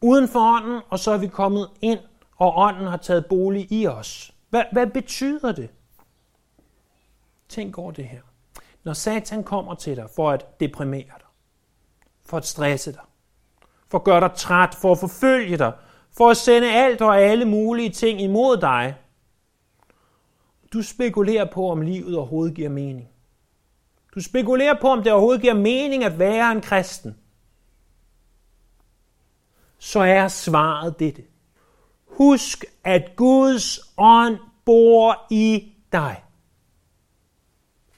uden 0.00 0.28
for 0.28 0.40
ånden, 0.40 0.80
og 0.90 0.98
så 0.98 1.10
er 1.10 1.18
vi 1.18 1.26
kommet 1.26 1.70
ind, 1.80 1.98
og 2.36 2.56
ånden 2.56 2.86
har 2.86 2.96
taget 2.96 3.26
bolig 3.26 3.72
i 3.72 3.86
os? 3.86 4.34
Hvad, 4.50 4.64
hvad 4.72 4.86
betyder 4.86 5.52
det? 5.52 5.70
Tænk 7.48 7.78
over 7.78 7.90
det 7.92 8.04
her. 8.04 8.20
Når 8.84 8.92
Satan 8.92 9.44
kommer 9.44 9.74
til 9.74 9.96
dig 9.96 10.10
for 10.16 10.30
at 10.30 10.60
deprimere 10.60 11.04
dig, 11.04 11.26
for 12.26 12.36
at 12.36 12.46
stresse 12.46 12.92
dig, 12.92 13.00
for 13.88 13.98
at 13.98 14.04
gøre 14.04 14.20
dig 14.20 14.30
træt, 14.34 14.74
for 14.74 14.92
at 14.92 14.98
forfølge 14.98 15.56
dig, 15.56 15.72
for 16.16 16.30
at 16.30 16.36
sende 16.36 16.72
alt 16.72 17.02
og 17.02 17.20
alle 17.20 17.44
mulige 17.44 17.90
ting 17.90 18.20
imod 18.20 18.56
dig, 18.56 18.94
du 20.72 20.82
spekulerer 20.82 21.50
på, 21.50 21.70
om 21.70 21.80
livet 21.80 22.16
overhovedet 22.16 22.54
giver 22.54 22.68
mening. 22.68 23.08
Du 24.14 24.20
spekulerer 24.22 24.80
på, 24.80 24.88
om 24.88 25.02
det 25.02 25.12
overhovedet 25.12 25.42
giver 25.42 25.54
mening 25.54 26.04
at 26.04 26.18
være 26.18 26.52
en 26.52 26.60
kristen. 26.60 27.16
Så 29.82 30.00
er 30.00 30.28
svaret 30.28 30.98
dette. 30.98 31.24
Husk, 32.06 32.64
at 32.84 33.16
Guds 33.16 33.80
ånd 33.98 34.38
bor 34.64 35.26
i 35.30 35.74
dig. 35.92 36.24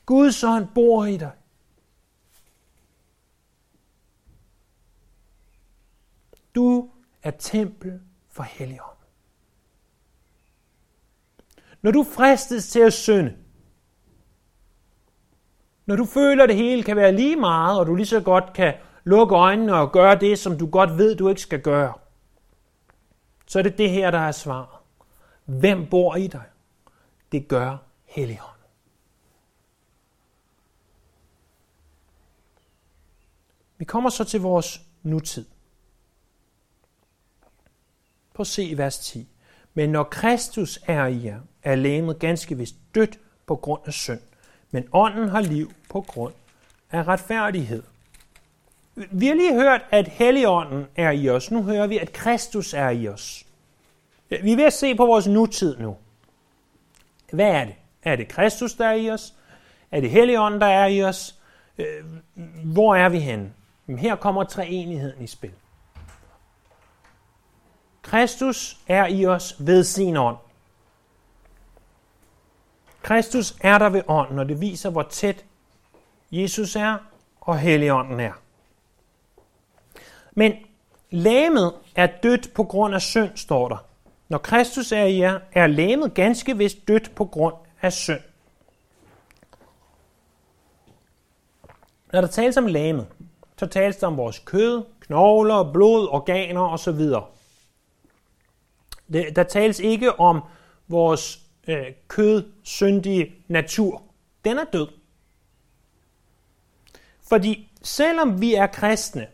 Guds 0.07 0.45
ånd 0.45 0.69
bor 0.75 1.05
i 1.05 1.17
dig. 1.17 1.33
Du 6.55 6.91
er 7.23 7.31
tempel 7.31 8.00
for 8.29 8.43
Helligånd. 8.43 8.99
Når 11.83 11.91
du 11.91 12.05
fristes 12.05 12.69
til 12.69 12.81
at 12.81 12.93
synde, 12.93 13.37
når 15.87 15.97
du 15.97 16.05
føler, 16.05 16.43
at 16.43 16.49
det 16.49 16.57
hele 16.57 16.83
kan 16.83 16.97
være 16.97 17.12
lige 17.12 17.37
meget, 17.37 17.81
og 17.81 17.87
du 17.87 17.95
lige 17.95 18.07
så 18.07 18.21
godt 18.21 18.53
kan 18.55 18.75
lukke 19.04 19.34
øjnene 19.34 19.75
og 19.75 19.92
gøre 19.92 20.18
det, 20.18 20.38
som 20.38 20.58
du 20.58 20.66
godt 20.66 20.99
ved, 20.99 21.16
du 21.16 21.28
ikke 21.28 21.40
skal 21.40 21.61
gøre, 21.61 21.94
så 23.46 23.58
er 23.58 23.62
det 23.62 23.78
det 23.78 23.90
her, 23.90 24.11
der 24.11 24.18
er 24.18 24.32
svaret. 24.32 24.78
Hvem 25.44 25.87
bor 25.87 26.16
i 26.16 26.26
dig? 26.26 26.44
Det 27.32 27.49
gør 27.49 27.76
Helligånden. 28.04 28.54
Vi 33.78 33.84
kommer 33.84 34.11
så 34.11 34.25
til 34.25 34.40
vores 34.40 34.80
nutid. 35.02 35.46
Prøv 38.34 38.42
at 38.42 38.46
se 38.46 38.64
i 38.64 38.78
vers 38.78 38.99
10. 38.99 39.28
Men 39.75 39.90
når 39.90 40.04
Kristus 40.04 40.78
er 40.87 41.06
i 41.06 41.25
jer, 41.25 41.40
er 41.62 41.75
lægemet 41.75 42.18
ganske 42.18 42.56
vist 42.56 42.76
dødt 42.94 43.18
på 43.46 43.56
grund 43.56 43.82
af 43.84 43.92
synd, 43.92 44.20
men 44.70 44.88
ånden 44.92 45.28
har 45.28 45.40
liv 45.40 45.73
på 45.90 46.00
grund 46.00 46.34
af 46.90 47.08
retfærdighed. 47.08 47.82
Vi 48.95 49.27
har 49.27 49.35
lige 49.35 49.55
hørt, 49.55 49.85
at 49.91 50.09
Helligånden 50.09 50.87
er 50.97 51.11
i 51.11 51.29
os. 51.29 51.51
Nu 51.51 51.63
hører 51.63 51.87
vi, 51.87 51.99
at 51.99 52.13
Kristus 52.13 52.75
er 52.75 52.89
i 52.91 53.09
os. 53.09 53.47
Vi 54.29 54.53
er 54.53 54.57
ved 54.57 54.65
at 54.65 54.73
se 54.73 54.95
på 54.95 55.07
vores 55.07 55.27
nutid 55.27 55.77
nu. 55.77 55.97
Hvad 57.33 57.51
er 57.51 57.65
det? 57.65 57.75
Er 58.03 58.17
det 58.17 58.29
Kristus, 58.29 58.75
der 58.75 58.87
er 58.87 58.93
i 58.93 59.11
os? 59.11 59.35
Er 59.91 60.01
det 60.01 60.11
Helligånden, 60.11 60.61
der 60.61 60.67
er 60.67 60.87
i 60.87 61.03
os? 61.03 61.39
Øh, 61.79 62.05
hvor 62.65 62.95
er 62.95 63.09
vi 63.09 63.19
henne? 63.19 63.53
Her 63.99 64.17
kommer 64.17 64.45
treenigheden 64.45 65.25
i 65.25 65.27
spil. 65.27 65.53
Kristus 68.03 68.79
er 68.87 69.07
i 69.07 69.27
os 69.27 69.57
ved 69.59 69.85
sin 69.85 70.17
ånd. 70.17 70.37
Kristus 73.03 73.57
er 73.61 73.79
der 73.79 73.89
ved 73.89 74.03
ånden, 74.09 74.39
og 74.39 74.49
det 74.49 74.61
viser, 74.61 74.91
hvor 74.91 75.03
tæt 75.03 75.45
Jesus 76.31 76.77
er 76.77 76.97
og 77.41 77.59
Helligånden 77.59 78.21
er. 78.21 78.33
Men 80.35 80.53
lægemet 81.11 81.75
er 81.95 82.07
dødt 82.07 82.55
på 82.55 82.64
grund 82.64 82.95
af 82.95 83.03
synd, 83.03 83.37
står 83.37 83.69
der. 83.69 83.76
Når 84.29 84.38
Kristus 84.38 84.93
er 84.93 85.05
i 85.05 85.19
jer, 85.19 85.41
er 85.53 85.67
lægemet 85.67 86.14
ganske 86.14 86.59
vist 86.59 86.88
dødt 86.88 87.14
på 87.14 87.25
grund 87.25 87.55
af 87.83 87.93
synd. 87.93 88.21
Når 92.12 92.21
der 92.21 92.29
tales 92.29 92.57
om 92.57 92.67
lægemet, 92.67 93.07
så 93.57 93.67
tales 93.67 93.97
der 93.97 94.07
om 94.07 94.17
vores 94.17 94.38
kød, 94.38 94.85
knogler, 95.00 95.73
blod, 95.73 96.09
organer 96.09 96.61
osv. 96.61 97.00
Der 99.37 99.43
tales 99.43 99.81
ikke 99.81 100.21
om 100.21 100.41
vores 100.88 101.41
øh, 101.69 101.87
kødsyndige 102.09 103.35
natur. 103.49 104.03
Den 104.45 104.59
er 104.59 104.64
død. 104.73 104.88
Fordi 107.29 107.71
selvom 107.83 108.41
vi 108.41 108.55
er 108.55 108.67
kristne, 108.67 109.26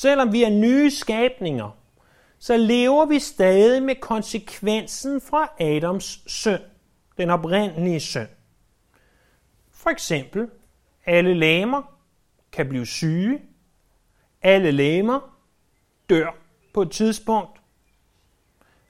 selvom 0.00 0.32
vi 0.32 0.42
er 0.42 0.50
nye 0.50 0.90
skabninger, 0.90 1.70
så 2.38 2.56
lever 2.56 3.06
vi 3.06 3.18
stadig 3.18 3.82
med 3.82 3.94
konsekvensen 3.94 5.20
fra 5.20 5.52
Adams 5.60 6.22
synd, 6.26 6.62
den 7.16 7.30
oprindelige 7.30 8.00
søn. 8.00 8.26
For 9.70 9.90
eksempel, 9.90 10.50
alle 11.06 11.34
læmer 11.34 11.82
kan 12.52 12.68
blive 12.68 12.86
syge, 12.86 13.42
alle 14.42 14.70
læmer 14.70 15.20
dør 16.08 16.36
på 16.74 16.82
et 16.82 16.90
tidspunkt. 16.90 17.60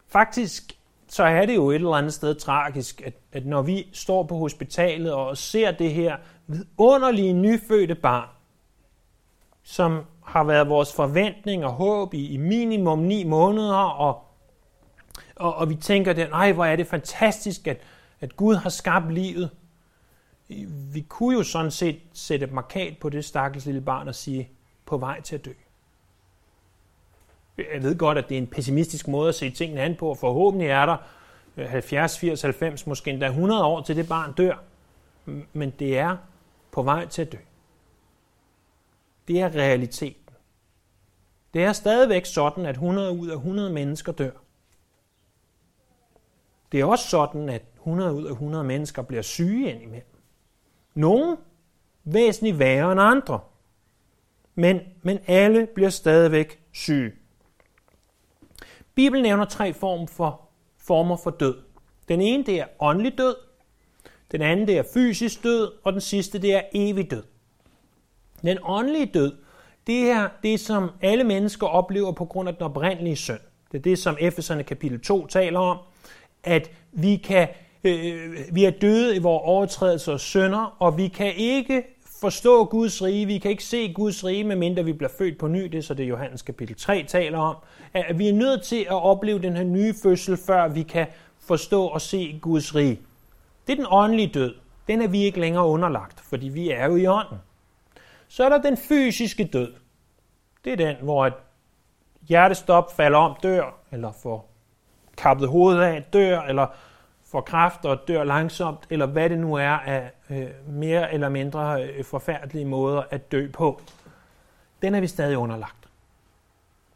Faktisk 0.08 0.78
så 1.08 1.24
er 1.24 1.46
det 1.46 1.54
jo 1.54 1.70
et 1.70 1.74
eller 1.74 1.90
andet 1.90 2.14
sted 2.14 2.34
tragisk, 2.34 3.02
at, 3.02 3.14
at 3.32 3.46
når 3.46 3.62
vi 3.62 3.88
står 3.92 4.22
på 4.22 4.36
hospitalet 4.36 5.12
og 5.12 5.36
ser 5.36 5.70
det 5.70 5.92
her 5.92 6.16
vidunderlige 6.46 7.32
nyfødte 7.32 7.94
barn, 7.94 8.28
som 9.62 10.04
har 10.28 10.44
været 10.44 10.68
vores 10.68 10.94
forventning 10.94 11.64
og 11.64 11.72
håb 11.72 12.14
i, 12.14 12.28
i 12.28 12.36
minimum 12.36 12.98
ni 12.98 13.24
måneder, 13.24 13.74
og, 13.74 14.24
og, 15.36 15.54
og 15.54 15.70
vi 15.70 15.74
tænker, 15.74 16.10
at 16.10 16.30
nej, 16.30 16.52
hvor 16.52 16.64
er 16.64 16.76
det 16.76 16.86
fantastisk, 16.86 17.66
at, 17.66 17.80
at 18.20 18.36
Gud 18.36 18.54
har 18.54 18.70
skabt 18.70 19.12
livet. 19.12 19.50
Vi 20.92 21.00
kunne 21.08 21.36
jo 21.36 21.42
sådan 21.42 21.70
set 21.70 22.00
sætte 22.12 22.46
et 22.46 22.52
markat 22.52 22.98
på 23.00 23.08
det 23.08 23.24
stakkels 23.24 23.66
lille 23.66 23.80
barn 23.80 24.08
og 24.08 24.14
sige, 24.14 24.48
på 24.86 24.96
vej 24.96 25.20
til 25.20 25.34
at 25.34 25.44
dø. 25.44 25.52
Jeg 27.74 27.82
ved 27.82 27.98
godt, 27.98 28.18
at 28.18 28.28
det 28.28 28.34
er 28.34 28.38
en 28.38 28.46
pessimistisk 28.46 29.08
måde 29.08 29.28
at 29.28 29.34
se 29.34 29.50
tingene 29.50 29.80
an 29.80 29.96
på, 29.96 30.08
og 30.08 30.18
forhåbentlig 30.18 30.68
er 30.68 30.86
der 30.86 30.96
70, 31.66 32.18
80, 32.18 32.42
90, 32.42 32.86
måske 32.86 33.10
endda 33.10 33.26
100 33.26 33.64
år 33.64 33.82
til 33.82 33.96
det 33.96 34.08
barn 34.08 34.32
dør. 34.32 34.54
Men 35.52 35.70
det 35.70 35.98
er 35.98 36.16
på 36.72 36.82
vej 36.82 37.06
til 37.06 37.22
at 37.22 37.32
dø. 37.32 37.38
Det 39.28 39.40
er 39.40 39.54
realiteten. 39.54 40.34
Det 41.54 41.64
er 41.64 41.72
stadigvæk 41.72 42.26
sådan, 42.26 42.66
at 42.66 42.74
100 42.74 43.12
ud 43.12 43.28
af 43.28 43.36
100 43.36 43.70
mennesker 43.70 44.12
dør. 44.12 44.30
Det 46.72 46.80
er 46.80 46.84
også 46.84 47.08
sådan, 47.08 47.48
at 47.48 47.62
100 47.76 48.14
ud 48.14 48.24
af 48.26 48.30
100 48.30 48.64
mennesker 48.64 49.02
bliver 49.02 49.22
syge 49.22 49.72
indimellem. 49.72 50.22
Nogle 50.94 51.36
væsentligt 52.04 52.58
værre 52.58 52.92
end 52.92 53.00
andre. 53.00 53.40
Men, 54.54 54.80
men 55.02 55.18
alle 55.26 55.66
bliver 55.74 55.90
stadigvæk 55.90 56.62
syge. 56.72 57.12
Bibelen 58.94 59.22
nævner 59.22 59.44
tre 59.44 59.72
former 59.72 60.06
for, 60.06 60.48
former 60.76 61.16
for 61.16 61.30
død. 61.30 61.62
Den 62.08 62.20
ene 62.20 62.44
det 62.44 62.60
er 62.60 62.66
åndelig 62.80 63.18
død, 63.18 63.36
den 64.32 64.42
anden 64.42 64.66
det 64.66 64.78
er 64.78 64.82
fysisk 64.94 65.42
død, 65.42 65.72
og 65.84 65.92
den 65.92 66.00
sidste 66.00 66.38
det 66.38 66.54
er 66.54 66.62
evig 66.72 67.10
død. 67.10 67.24
Den 68.42 68.58
åndelige 68.62 69.06
død, 69.06 69.32
det 69.86 70.10
er 70.10 70.28
det, 70.42 70.60
som 70.60 70.90
alle 71.02 71.24
mennesker 71.24 71.66
oplever 71.66 72.12
på 72.12 72.24
grund 72.24 72.48
af 72.48 72.54
den 72.54 72.64
oprindelige 72.64 73.16
synd. 73.16 73.40
Det 73.72 73.78
er 73.78 73.82
det, 73.82 73.98
som 73.98 74.16
Efeserne 74.20 74.62
kapitel 74.62 75.00
2 75.00 75.26
taler 75.26 75.60
om, 75.60 75.78
at 76.44 76.70
vi, 76.92 77.16
kan, 77.16 77.48
øh, 77.84 78.30
vi 78.52 78.64
er 78.64 78.70
døde 78.70 79.16
i 79.16 79.18
vores 79.18 79.42
overtrædelser 79.44 80.12
og 80.12 80.20
synder, 80.20 80.76
og 80.78 80.98
vi 80.98 81.08
kan 81.08 81.34
ikke 81.36 81.82
forstå 82.20 82.64
Guds 82.64 83.02
rige, 83.02 83.26
vi 83.26 83.38
kan 83.38 83.50
ikke 83.50 83.64
se 83.64 83.92
Guds 83.92 84.24
rige, 84.24 84.44
medmindre 84.44 84.84
vi 84.84 84.92
bliver 84.92 85.10
født 85.18 85.38
på 85.38 85.48
ny, 85.48 85.64
det 85.64 85.74
er 85.74 85.82
så 85.82 85.94
det 85.94 86.04
Johannes 86.04 86.42
kapitel 86.42 86.76
3 86.76 87.04
taler 87.08 87.38
om, 87.38 87.56
at 87.92 88.18
vi 88.18 88.28
er 88.28 88.32
nødt 88.32 88.62
til 88.62 88.80
at 88.80 89.02
opleve 89.02 89.38
den 89.42 89.56
her 89.56 89.64
nye 89.64 89.94
fødsel, 90.02 90.36
før 90.36 90.68
vi 90.68 90.82
kan 90.82 91.06
forstå 91.40 91.86
og 91.86 92.00
se 92.00 92.38
Guds 92.42 92.74
rige. 92.74 93.00
Det 93.66 93.72
er 93.72 93.76
den 93.76 93.86
åndelige 93.90 94.30
død. 94.34 94.54
Den 94.88 95.02
er 95.02 95.08
vi 95.08 95.22
ikke 95.22 95.40
længere 95.40 95.66
underlagt, 95.66 96.20
fordi 96.20 96.48
vi 96.48 96.70
er 96.70 96.86
jo 96.86 96.96
i 96.96 97.06
ånden. 97.06 97.38
Så 98.28 98.44
er 98.44 98.48
der 98.48 98.62
den 98.62 98.76
fysiske 98.76 99.44
død. 99.44 99.74
Det 100.64 100.72
er 100.72 100.76
den, 100.76 100.96
hvor 101.02 101.26
et 101.26 101.34
hjertestop 102.28 102.96
falder 102.96 103.18
om, 103.18 103.36
dør, 103.42 103.74
eller 103.92 104.12
får 104.12 104.50
kappet 105.16 105.48
hovedet 105.48 105.82
af, 105.82 106.02
dør, 106.12 106.40
eller 106.40 106.66
får 107.26 107.40
kræft 107.40 107.84
og 107.84 108.08
dør 108.08 108.24
langsomt, 108.24 108.86
eller 108.90 109.06
hvad 109.06 109.30
det 109.30 109.38
nu 109.38 109.54
er 109.54 109.70
af 109.70 110.10
øh, 110.30 110.48
mere 110.68 111.12
eller 111.14 111.28
mindre 111.28 111.84
øh, 111.84 112.04
forfærdelige 112.04 112.64
måder 112.64 113.02
at 113.10 113.32
dø 113.32 113.50
på. 113.50 113.80
Den 114.82 114.94
er 114.94 115.00
vi 115.00 115.06
stadig 115.06 115.38
underlagt. 115.38 115.88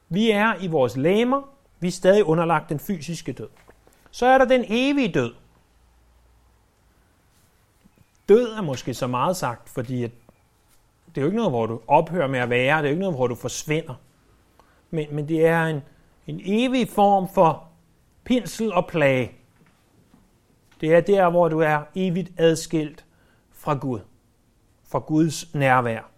Vi 0.08 0.30
er 0.30 0.54
i 0.60 0.66
vores 0.66 0.96
læmer, 0.96 1.42
vi 1.80 1.88
er 1.88 1.92
stadig 1.92 2.24
underlagt 2.24 2.68
den 2.68 2.78
fysiske 2.78 3.32
død. 3.32 3.48
Så 4.10 4.26
er 4.26 4.38
der 4.38 4.44
den 4.44 4.64
evige 4.68 5.12
død. 5.12 5.34
død 8.28 8.52
er 8.52 8.62
måske 8.62 8.94
så 8.94 9.06
meget 9.06 9.36
sagt, 9.36 9.68
fordi 9.68 10.04
at 10.04 10.10
det 11.14 11.20
er 11.20 11.22
jo 11.22 11.26
ikke 11.26 11.36
noget, 11.36 11.52
hvor 11.52 11.66
du 11.66 11.80
ophører 11.86 12.26
med 12.26 12.40
at 12.40 12.50
være, 12.50 12.78
det 12.78 12.84
er 12.84 12.88
jo 12.88 12.92
ikke 12.92 13.00
noget, 13.00 13.16
hvor 13.16 13.26
du 13.26 13.34
forsvinder. 13.34 13.94
Men, 14.90 15.06
men 15.14 15.28
det 15.28 15.46
er 15.46 15.64
en, 15.64 15.80
en 16.26 16.40
evig 16.44 16.88
form 16.88 17.28
for 17.34 17.68
pinsel 18.24 18.72
og 18.72 18.86
plage. 18.86 19.32
Det 20.80 20.94
er 20.94 21.00
der, 21.00 21.30
hvor 21.30 21.48
du 21.48 21.58
er 21.58 21.80
evigt 21.94 22.32
adskilt 22.36 23.04
fra 23.50 23.74
Gud, 23.74 24.00
fra 24.84 24.98
Guds 24.98 25.54
nærvær. 25.54 26.10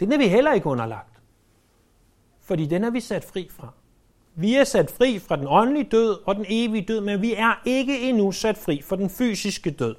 Den 0.00 0.12
er 0.12 0.18
vi 0.18 0.28
heller 0.28 0.52
ikke 0.52 0.66
underlagt, 0.66 1.20
fordi 2.40 2.66
den 2.66 2.84
er 2.84 2.90
vi 2.90 3.00
sat 3.00 3.24
fri 3.24 3.48
fra. 3.50 3.72
Vi 4.34 4.54
er 4.54 4.64
sat 4.64 4.90
fri 4.90 5.18
fra 5.18 5.36
den 5.36 5.46
åndelige 5.48 5.84
død 5.84 6.18
og 6.26 6.36
den 6.36 6.44
evige 6.48 6.84
død, 6.84 7.00
men 7.00 7.22
vi 7.22 7.34
er 7.34 7.62
ikke 7.64 8.00
endnu 8.00 8.32
sat 8.32 8.58
fri 8.58 8.82
fra 8.82 8.96
den 8.96 9.10
fysiske 9.10 9.70
død. 9.70 9.96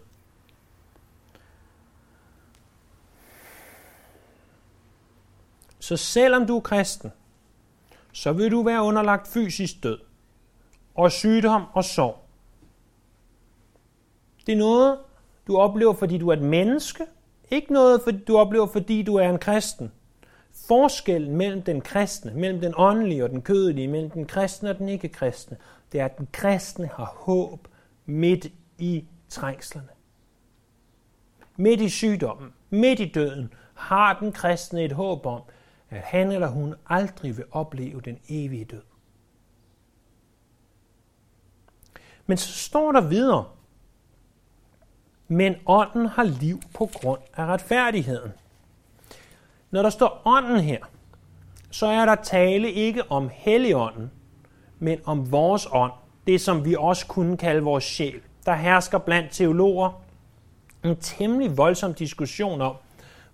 Så 5.85 5.97
selvom 5.97 6.47
du 6.47 6.55
er 6.57 6.61
kristen, 6.61 7.11
så 8.11 8.31
vil 8.33 8.51
du 8.51 8.63
være 8.63 8.81
underlagt 8.81 9.27
fysisk 9.27 9.83
død 9.83 9.99
og 10.95 11.11
sygdom 11.11 11.63
og 11.73 11.83
sorg. 11.83 12.17
Det 14.45 14.53
er 14.53 14.57
noget, 14.57 14.97
du 15.47 15.57
oplever, 15.57 15.93
fordi 15.93 16.17
du 16.17 16.29
er 16.29 16.33
et 16.33 16.41
menneske, 16.41 17.03
ikke 17.51 17.73
noget, 17.73 18.23
du 18.27 18.37
oplever, 18.37 18.67
fordi 18.67 19.03
du 19.03 19.15
er 19.15 19.29
en 19.29 19.39
kristen. 19.39 19.91
Forskellen 20.67 21.35
mellem 21.35 21.61
den 21.61 21.81
kristne, 21.81 22.33
mellem 22.33 22.61
den 22.61 22.73
åndelige 22.77 23.23
og 23.23 23.29
den 23.29 23.41
kødelige, 23.41 23.87
mellem 23.87 24.09
den 24.09 24.25
kristne 24.25 24.69
og 24.69 24.77
den 24.77 24.89
ikke-kristne, 24.89 25.57
det 25.91 25.99
er, 25.99 26.05
at 26.05 26.17
den 26.17 26.27
kristne 26.31 26.87
har 26.87 27.13
håb 27.17 27.67
midt 28.05 28.47
i 28.77 29.05
trængslerne. 29.29 29.89
Midt 31.55 31.81
i 31.81 31.89
sygdommen, 31.89 32.53
midt 32.69 32.99
i 32.99 33.11
døden, 33.11 33.53
har 33.73 34.19
den 34.19 34.31
kristne 34.31 34.83
et 34.83 34.91
håb 34.91 35.25
om, 35.25 35.41
at 35.95 36.01
han 36.01 36.31
eller 36.31 36.47
hun 36.47 36.75
aldrig 36.87 37.37
vil 37.37 37.45
opleve 37.51 38.01
den 38.01 38.19
evige 38.29 38.65
død. 38.65 38.81
Men 42.25 42.37
så 42.37 42.53
står 42.53 42.91
der 42.91 43.01
videre, 43.01 43.45
men 45.27 45.55
ånden 45.65 46.05
har 46.05 46.23
liv 46.23 46.59
på 46.73 46.89
grund 46.93 47.21
af 47.33 47.45
retfærdigheden. 47.45 48.31
Når 49.71 49.81
der 49.81 49.89
står 49.89 50.21
ånden 50.25 50.59
her, 50.59 50.85
så 51.71 51.85
er 51.85 52.05
der 52.05 52.15
tale 52.15 52.71
ikke 52.71 53.11
om 53.11 53.29
helligånden, 53.33 54.11
men 54.79 54.99
om 55.05 55.31
vores 55.31 55.67
ånd, 55.71 55.91
det 56.27 56.41
som 56.41 56.65
vi 56.65 56.75
også 56.79 57.07
kunne 57.07 57.37
kalde 57.37 57.61
vores 57.61 57.83
sjæl. 57.83 58.21
Der 58.45 58.55
hersker 58.55 58.97
blandt 58.97 59.31
teologer 59.31 60.01
en 60.83 60.95
temmelig 60.95 61.57
voldsom 61.57 61.93
diskussion 61.93 62.61
om, 62.61 62.75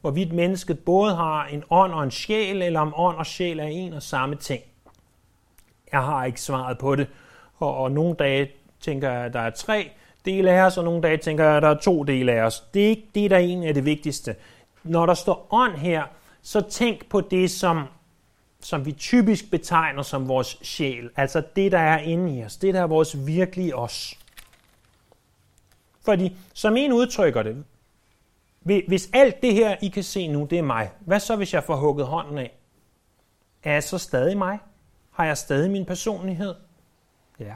hvorvidt 0.01 0.33
mennesket 0.33 0.79
både 0.79 1.15
har 1.15 1.45
en 1.45 1.63
ånd 1.69 1.93
og 1.93 2.03
en 2.03 2.11
sjæl, 2.11 2.61
eller 2.61 2.79
om 2.79 2.93
ånd 2.97 3.17
og 3.17 3.25
sjæl 3.25 3.59
er 3.59 3.65
en 3.65 3.93
og 3.93 4.03
samme 4.03 4.35
ting. 4.35 4.63
Jeg 5.91 6.03
har 6.03 6.25
ikke 6.25 6.41
svaret 6.41 6.77
på 6.77 6.95
det, 6.95 7.07
og, 7.57 7.77
og 7.77 7.91
nogle 7.91 8.15
dage 8.15 8.51
tænker 8.79 9.11
jeg, 9.11 9.25
at 9.25 9.33
der 9.33 9.39
er 9.39 9.49
tre 9.49 9.91
dele 10.25 10.51
af 10.51 10.65
os, 10.65 10.77
og 10.77 10.83
nogle 10.83 11.01
dage 11.01 11.17
tænker 11.17 11.43
jeg, 11.43 11.57
at 11.57 11.63
der 11.63 11.69
er 11.69 11.79
to 11.79 12.03
dele 12.03 12.31
af 12.31 12.41
os. 12.41 12.63
Det 12.73 12.85
er 12.85 12.89
ikke 12.89 13.07
det, 13.15 13.31
der 13.31 13.67
er 13.67 13.73
det 13.73 13.85
vigtigste. 13.85 14.35
Når 14.83 15.05
der 15.05 15.13
står 15.13 15.47
ånd 15.51 15.75
her, 15.75 16.03
så 16.41 16.61
tænk 16.61 17.09
på 17.09 17.21
det, 17.21 17.51
som, 17.51 17.83
som 18.59 18.85
vi 18.85 18.91
typisk 18.91 19.51
betegner 19.51 20.01
som 20.01 20.27
vores 20.27 20.57
sjæl. 20.61 21.09
Altså 21.15 21.43
det, 21.55 21.71
der 21.71 21.79
er 21.79 21.99
inde 21.99 22.37
i 22.39 22.43
os. 22.43 22.57
Det, 22.57 22.73
der 22.73 22.81
er 22.81 22.87
vores 22.87 23.27
virkelige 23.27 23.75
os. 23.75 24.17
Fordi, 26.05 26.37
som 26.53 26.77
en 26.77 26.93
udtrykker 26.93 27.43
det, 27.43 27.63
hvis 28.61 29.09
alt 29.13 29.41
det 29.41 29.53
her, 29.53 29.75
I 29.81 29.87
kan 29.87 30.03
se 30.03 30.27
nu, 30.27 30.45
det 30.45 30.57
er 30.59 30.63
mig, 30.63 30.91
hvad 30.99 31.19
så, 31.19 31.35
hvis 31.35 31.53
jeg 31.53 31.63
får 31.63 31.75
hugget 31.75 32.07
hånden 32.07 32.37
af? 32.37 32.57
Er 33.63 33.73
jeg 33.73 33.83
så 33.83 33.97
stadig 33.97 34.37
mig? 34.37 34.59
Har 35.11 35.25
jeg 35.25 35.37
stadig 35.37 35.71
min 35.71 35.85
personlighed? 35.85 36.55
Ja. 37.39 37.55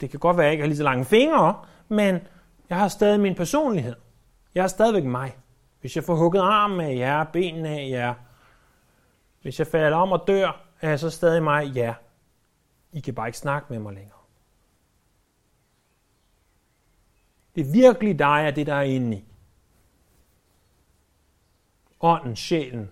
Det 0.00 0.10
kan 0.10 0.20
godt 0.20 0.36
være, 0.36 0.44
at 0.44 0.48
jeg 0.48 0.52
ikke 0.52 0.62
har 0.62 0.68
lige 0.68 0.76
så 0.76 0.82
lange 0.82 1.04
fingre, 1.04 1.64
men 1.88 2.20
jeg 2.68 2.78
har 2.78 2.88
stadig 2.88 3.20
min 3.20 3.34
personlighed. 3.34 3.94
Jeg 4.54 4.62
er 4.62 4.68
stadigvæk 4.68 5.04
mig. 5.04 5.36
Hvis 5.80 5.96
jeg 5.96 6.04
får 6.04 6.14
hugget 6.14 6.40
armen 6.40 6.80
af 6.80 6.96
jer, 6.96 7.24
benene 7.24 7.68
af 7.68 7.88
jer, 7.88 8.14
hvis 9.42 9.58
jeg 9.58 9.66
falder 9.66 9.98
om 9.98 10.12
og 10.12 10.24
dør, 10.26 10.60
er 10.80 10.88
jeg 10.88 11.00
så 11.00 11.10
stadig 11.10 11.42
mig? 11.42 11.66
Ja. 11.66 11.94
I 12.92 13.00
kan 13.00 13.14
bare 13.14 13.28
ikke 13.28 13.38
snakke 13.38 13.66
med 13.70 13.78
mig 13.78 13.94
længere. 13.94 14.15
Det 17.56 17.66
er 17.66 17.72
virkelig 17.72 18.18
dig, 18.18 18.44
er 18.46 18.50
det, 18.50 18.66
der 18.66 18.74
er 18.74 18.82
inde 18.82 19.16
i. 19.16 19.24
Ånden, 22.00 22.36
sjælen. 22.36 22.90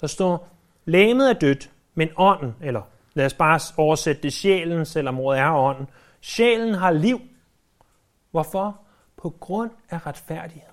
Der 0.00 0.06
står, 0.06 0.48
lægemet 0.84 1.30
er 1.30 1.38
dødt, 1.38 1.70
men 1.94 2.08
ånden, 2.16 2.54
eller 2.60 2.82
lad 3.14 3.26
os 3.26 3.34
bare 3.34 3.60
oversætte 3.76 4.22
det 4.22 4.32
sjælen, 4.32 4.86
selvom 4.86 5.20
ordet 5.20 5.40
er 5.40 5.52
ånden. 5.52 5.86
Sjælen 6.20 6.74
har 6.74 6.90
liv. 6.90 7.20
Hvorfor? 8.30 8.80
På 9.16 9.30
grund 9.30 9.70
af 9.90 10.06
retfærdighed. 10.06 10.72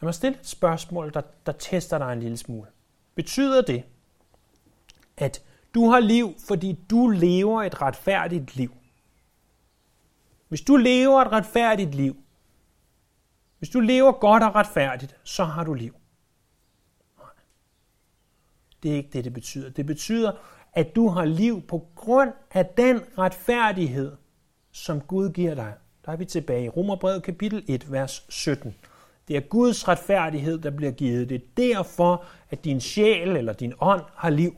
Lad 0.00 0.06
mig 0.06 0.14
stille 0.14 0.38
et 0.40 0.46
spørgsmål, 0.46 1.14
der, 1.14 1.22
der 1.46 1.52
tester 1.52 1.98
dig 1.98 2.12
en 2.12 2.20
lille 2.20 2.36
smule. 2.36 2.70
Betyder 3.14 3.62
det, 3.62 3.84
at 5.16 5.42
du 5.74 5.88
har 5.88 6.00
liv, 6.00 6.34
fordi 6.46 6.78
du 6.90 7.08
lever 7.08 7.62
et 7.62 7.82
retfærdigt 7.82 8.56
liv. 8.56 8.74
Hvis 10.48 10.60
du 10.60 10.76
lever 10.76 11.20
et 11.20 11.32
retfærdigt 11.32 11.94
liv, 11.94 12.16
hvis 13.58 13.68
du 13.68 13.80
lever 13.80 14.12
godt 14.12 14.42
og 14.42 14.54
retfærdigt, 14.54 15.16
så 15.24 15.44
har 15.44 15.64
du 15.64 15.74
liv. 15.74 15.94
Nej. 17.18 17.28
Det 18.82 18.90
er 18.92 18.96
ikke 18.96 19.10
det, 19.12 19.24
det 19.24 19.32
betyder. 19.32 19.70
Det 19.70 19.86
betyder, 19.86 20.32
at 20.72 20.96
du 20.96 21.08
har 21.08 21.24
liv 21.24 21.62
på 21.62 21.88
grund 21.94 22.32
af 22.50 22.66
den 22.66 23.00
retfærdighed, 23.18 24.12
som 24.72 25.00
Gud 25.00 25.30
giver 25.30 25.54
dig. 25.54 25.74
Der 26.04 26.12
er 26.12 26.16
vi 26.16 26.24
tilbage 26.24 26.64
i 26.64 26.68
Romerbrevet 26.68 27.22
kapitel 27.22 27.64
1, 27.68 27.92
vers 27.92 28.26
17. 28.28 28.74
Det 29.28 29.36
er 29.36 29.40
Guds 29.40 29.88
retfærdighed, 29.88 30.58
der 30.58 30.70
bliver 30.70 30.92
givet. 30.92 31.28
Det 31.28 31.34
er 31.34 31.46
derfor, 31.56 32.24
at 32.50 32.64
din 32.64 32.80
sjæl 32.80 33.36
eller 33.36 33.52
din 33.52 33.72
ånd 33.80 34.02
har 34.14 34.30
liv. 34.30 34.56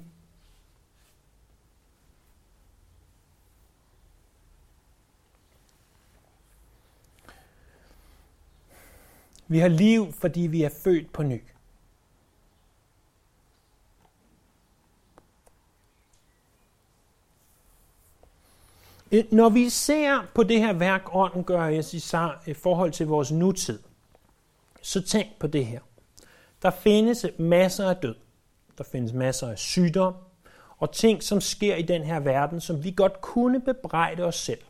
Vi 9.49 9.59
har 9.59 9.69
liv, 9.69 10.13
fordi 10.13 10.41
vi 10.41 10.63
er 10.63 10.71
født 10.85 11.13
på 11.13 11.23
ny. 11.23 11.43
Øh, 19.13 19.25
når 19.31 19.49
vi 19.49 19.69
ser 19.69 20.27
på 20.35 20.43
det 20.43 20.59
her 20.59 20.73
værk, 20.73 21.03
ånden 21.13 21.45
gør 21.45 21.69
i 22.47 22.55
forhold 22.55 22.93
til 22.93 23.07
vores 23.07 23.33
nutid, 23.33 23.79
så 24.83 25.03
tænk 25.03 25.29
på 25.39 25.47
det 25.47 25.67
her. 25.67 25.81
Der 26.63 26.71
findes 26.71 27.27
masser 27.39 27.91
af 27.91 27.97
død. 27.97 28.15
Der 28.79 28.85
findes 28.85 29.13
masser 29.13 29.49
af 29.49 29.59
sygdom 29.59 30.15
og 30.79 30.93
ting, 30.93 31.23
som 31.23 31.41
sker 31.41 31.77
i 31.77 31.83
den 31.83 32.03
her 32.03 32.21
verden, 32.21 32.61
som 32.61 32.85
vi 32.85 32.91
godt 32.91 33.21
kunne 33.21 33.61
bebrejde 33.61 34.23
os 34.23 34.37
selv. 34.37 34.61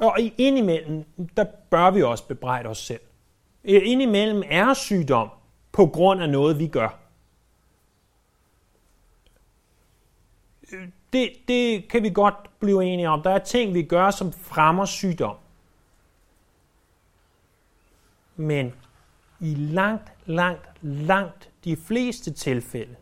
Og 0.00 0.16
indimellem, 0.38 1.04
der 1.36 1.44
bør 1.70 1.90
vi 1.90 2.02
også 2.02 2.26
bebrejde 2.26 2.68
os 2.68 2.78
selv. 2.78 3.00
Indimellem 3.64 4.42
er 4.46 4.74
sygdom 4.74 5.28
på 5.72 5.86
grund 5.86 6.22
af 6.22 6.30
noget, 6.30 6.58
vi 6.58 6.66
gør. 6.66 6.98
Det, 11.12 11.32
det 11.48 11.88
kan 11.88 12.02
vi 12.02 12.10
godt 12.10 12.34
blive 12.60 12.84
enige 12.84 13.08
om. 13.08 13.22
Der 13.22 13.30
er 13.30 13.38
ting, 13.38 13.74
vi 13.74 13.82
gør, 13.82 14.10
som 14.10 14.32
fremmer 14.32 14.84
sygdom. 14.84 15.36
Men 18.36 18.74
i 19.40 19.54
langt, 19.54 20.12
langt, 20.26 20.68
langt 20.82 21.50
de 21.64 21.76
fleste 21.76 22.32
tilfælde, 22.32 22.96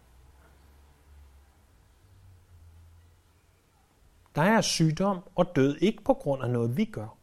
Der 4.34 4.42
er 4.42 4.60
sygdom 4.60 5.18
og 5.34 5.56
død 5.56 5.76
ikke 5.76 6.04
på 6.04 6.14
grund 6.14 6.42
af 6.42 6.50
noget, 6.50 6.76
vi 6.76 6.84
gør. 6.84 7.16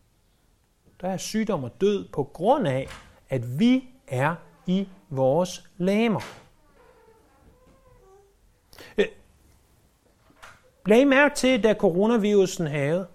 Der 1.02 1.08
er 1.08 1.18
sygdom 1.18 1.64
og 1.64 1.82
død 1.82 2.08
på 2.08 2.24
grund 2.24 2.68
af, 2.68 2.88
at 3.30 3.60
vi 3.60 3.90
er 4.08 4.36
i 4.66 4.90
vores 5.10 5.70
lamer. 5.78 6.22
Øh, 8.98 9.06
lag 10.86 11.08
mærke 11.08 11.36
til, 11.36 11.64
da 11.64 11.74
coronavirusen 11.74 12.68
havde, 12.68 13.08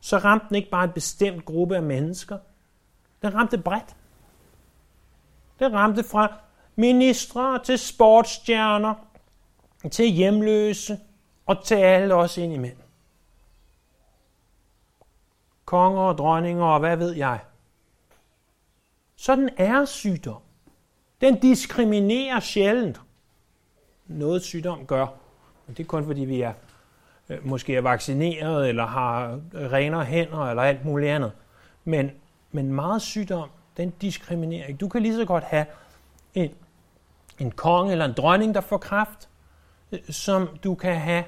så 0.00 0.18
ramte 0.18 0.46
den 0.48 0.56
ikke 0.56 0.70
bare 0.70 0.84
en 0.84 0.92
bestemt 0.92 1.44
gruppe 1.44 1.76
af 1.76 1.82
mennesker. 1.82 2.38
Den 3.22 3.34
ramte 3.34 3.58
bredt. 3.58 3.96
Den 5.58 5.72
ramte 5.72 6.04
fra 6.04 6.34
ministre 6.76 7.64
til 7.64 7.78
sportsstjerner, 7.78 8.94
til 9.90 10.06
hjemløse, 10.06 10.98
og 11.46 11.64
til 11.64 11.74
alle 11.74 12.14
os 12.14 12.38
ind 12.38 12.52
imellem. 12.52 12.82
Konger 15.64 16.02
og 16.02 16.18
dronninger 16.18 16.64
og 16.64 16.80
hvad 16.80 16.96
ved 16.96 17.12
jeg. 17.12 17.40
Sådan 19.16 19.50
er 19.56 19.84
sygdom. 19.84 20.42
Den 21.20 21.38
diskriminerer 21.38 22.40
sjældent. 22.40 23.00
Noget 24.06 24.42
sygdom 24.42 24.86
gør. 24.86 25.06
Men 25.66 25.76
det 25.76 25.82
er 25.82 25.86
kun 25.86 26.04
fordi 26.04 26.20
vi 26.20 26.40
er 26.40 26.52
øh, 27.28 27.46
måske 27.46 27.76
er 27.76 27.80
vaccineret, 27.80 28.68
eller 28.68 28.86
har 28.86 29.40
øh, 29.54 29.72
renere 29.72 30.04
hænder, 30.04 30.50
eller 30.50 30.62
alt 30.62 30.84
muligt 30.84 31.10
andet. 31.10 31.32
Men, 31.84 32.10
men 32.52 32.72
meget 32.72 33.02
sygdom, 33.02 33.48
den 33.76 33.90
diskriminerer 33.90 34.66
ikke. 34.66 34.78
Du 34.78 34.88
kan 34.88 35.02
lige 35.02 35.16
så 35.16 35.24
godt 35.24 35.44
have 35.44 35.66
en, 36.34 36.50
en 37.38 37.50
konge 37.50 37.92
eller 37.92 38.04
en 38.04 38.12
dronning, 38.12 38.54
der 38.54 38.60
får 38.60 38.78
kræft, 38.78 39.28
som 40.10 40.48
du 40.64 40.74
kan 40.74 40.96
have 40.96 41.24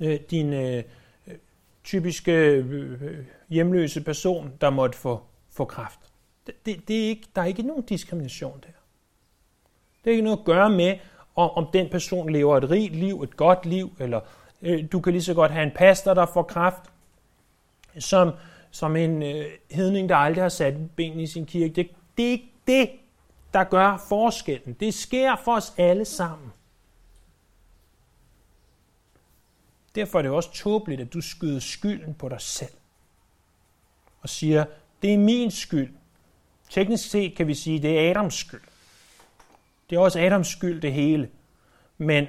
øh, 0.00 0.20
din 0.30 0.52
øh, 0.52 0.82
øh 1.26 1.34
typiske 1.84 2.32
øh, 2.32 2.92
øh, 3.02 3.24
hjemløse 3.48 4.00
person, 4.00 4.52
der 4.60 4.70
måtte 4.70 4.98
få, 4.98 5.20
få 5.50 5.64
kraft. 5.64 6.00
Det, 6.46 6.54
det, 6.66 6.88
det 6.88 7.04
er 7.04 7.08
ikke, 7.08 7.26
der 7.36 7.42
er 7.42 7.46
ikke 7.46 7.62
nogen 7.62 7.82
diskrimination 7.82 8.60
der. 8.60 8.72
Det 10.04 10.10
er 10.10 10.12
ikke 10.12 10.24
noget 10.24 10.38
at 10.38 10.44
gøre 10.44 10.70
med, 10.70 10.98
om, 11.36 11.50
om 11.50 11.66
den 11.72 11.88
person 11.88 12.30
lever 12.30 12.56
et 12.56 12.70
rigt 12.70 12.96
liv, 12.96 13.22
et 13.22 13.36
godt 13.36 13.66
liv, 13.66 13.92
eller 13.98 14.20
øh, 14.62 14.84
du 14.92 15.00
kan 15.00 15.12
lige 15.12 15.22
så 15.22 15.34
godt 15.34 15.52
have 15.52 15.62
en 15.62 15.72
pastor, 15.74 16.14
der 16.14 16.26
får 16.26 16.42
kraft, 16.42 16.82
som, 17.98 18.30
som 18.70 18.96
en 18.96 19.22
øh, 19.22 19.44
hedning, 19.70 20.08
der 20.08 20.16
aldrig 20.16 20.44
har 20.44 20.48
sat 20.48 20.90
ben 20.96 21.20
i 21.20 21.26
sin 21.26 21.46
kirke. 21.46 21.74
Det, 21.74 21.90
det 22.16 22.26
er 22.26 22.30
ikke 22.30 22.52
det, 22.66 22.90
der 23.54 23.64
gør 23.64 24.04
forskellen. 24.08 24.76
Det 24.80 24.94
sker 24.94 25.36
for 25.44 25.56
os 25.56 25.74
alle 25.78 26.04
sammen. 26.04 26.52
Derfor 29.94 30.18
er 30.18 30.22
det 30.22 30.30
også 30.30 30.52
tåbeligt, 30.52 31.00
at 31.00 31.12
du 31.12 31.20
skyder 31.20 31.60
skylden 31.60 32.14
på 32.14 32.28
dig 32.28 32.40
selv. 32.40 32.72
Og 34.20 34.28
siger, 34.28 34.64
det 35.02 35.14
er 35.14 35.18
min 35.18 35.50
skyld. 35.50 35.94
Teknisk 36.70 37.10
set 37.10 37.36
kan 37.36 37.46
vi 37.46 37.54
sige, 37.54 37.82
det 37.82 37.98
er 37.98 38.10
Adams 38.10 38.34
skyld. 38.34 38.60
Det 39.90 39.96
er 39.96 40.00
også 40.00 40.20
Adams 40.20 40.48
skyld 40.48 40.82
det 40.82 40.92
hele. 40.92 41.30
Men 41.98 42.26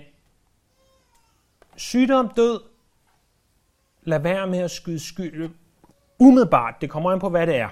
sygdom, 1.76 2.30
død, 2.36 2.62
lad 4.04 4.20
være 4.20 4.48
med 4.48 4.60
at 4.60 4.72
skyde 4.72 5.00
skyld. 5.00 5.50
Umiddelbart, 6.20 6.76
det 6.82 6.90
kommer 6.90 7.12
an 7.12 7.20
på, 7.20 7.30
hvad 7.30 7.48
det 7.48 7.56
er. 7.56 7.70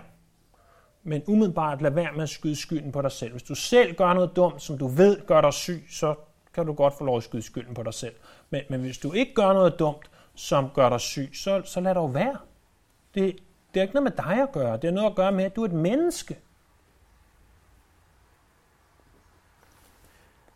Men 1.04 1.24
umiddelbart 1.28 1.82
lad 1.82 1.92
være 1.92 2.14
med 2.14 2.24
at 2.24 2.30
skyde 2.30 2.56
skylden 2.56 2.92
på 2.92 3.02
dig 3.02 3.12
selv. 3.12 3.32
Hvis 3.32 3.44
du 3.44 3.56
selv 3.56 3.96
gør 3.96 4.14
noget 4.14 4.36
dumt, 4.36 4.62
som 4.62 4.78
du 4.78 4.88
ved 4.88 5.26
gør 5.26 5.42
dig 5.42 5.54
syg, 5.54 5.88
så 5.90 6.16
kan 6.54 6.66
du 6.66 6.74
godt 6.74 6.94
få 6.98 7.04
lov 7.04 7.18
at 7.18 7.24
skyde 7.24 7.42
skylden 7.42 7.74
på 7.74 7.84
dig 7.84 7.94
selv. 7.94 8.16
Men, 8.50 8.62
men 8.70 8.82
hvis 8.82 8.98
du 8.98 9.14
ikke 9.14 9.34
gør 9.34 9.54
noget 9.54 9.80
dumt, 9.80 10.10
som 10.36 10.70
gør 10.74 10.90
dig 10.90 11.00
syg, 11.00 11.30
så, 11.34 11.62
så 11.66 11.80
lad 11.80 11.96
dog 11.96 12.14
være. 12.14 12.38
Det, 13.14 13.36
det 13.74 13.80
er 13.80 13.82
ikke 13.82 13.96
noget 13.96 14.04
med 14.18 14.26
dig 14.26 14.42
at 14.42 14.52
gøre. 14.52 14.78
Det 14.78 14.88
er 14.88 14.92
noget 14.92 15.10
at 15.10 15.16
gøre 15.16 15.32
med, 15.32 15.44
at 15.44 15.56
du 15.56 15.62
er 15.62 15.66
et 15.66 15.74
menneske. 15.74 16.40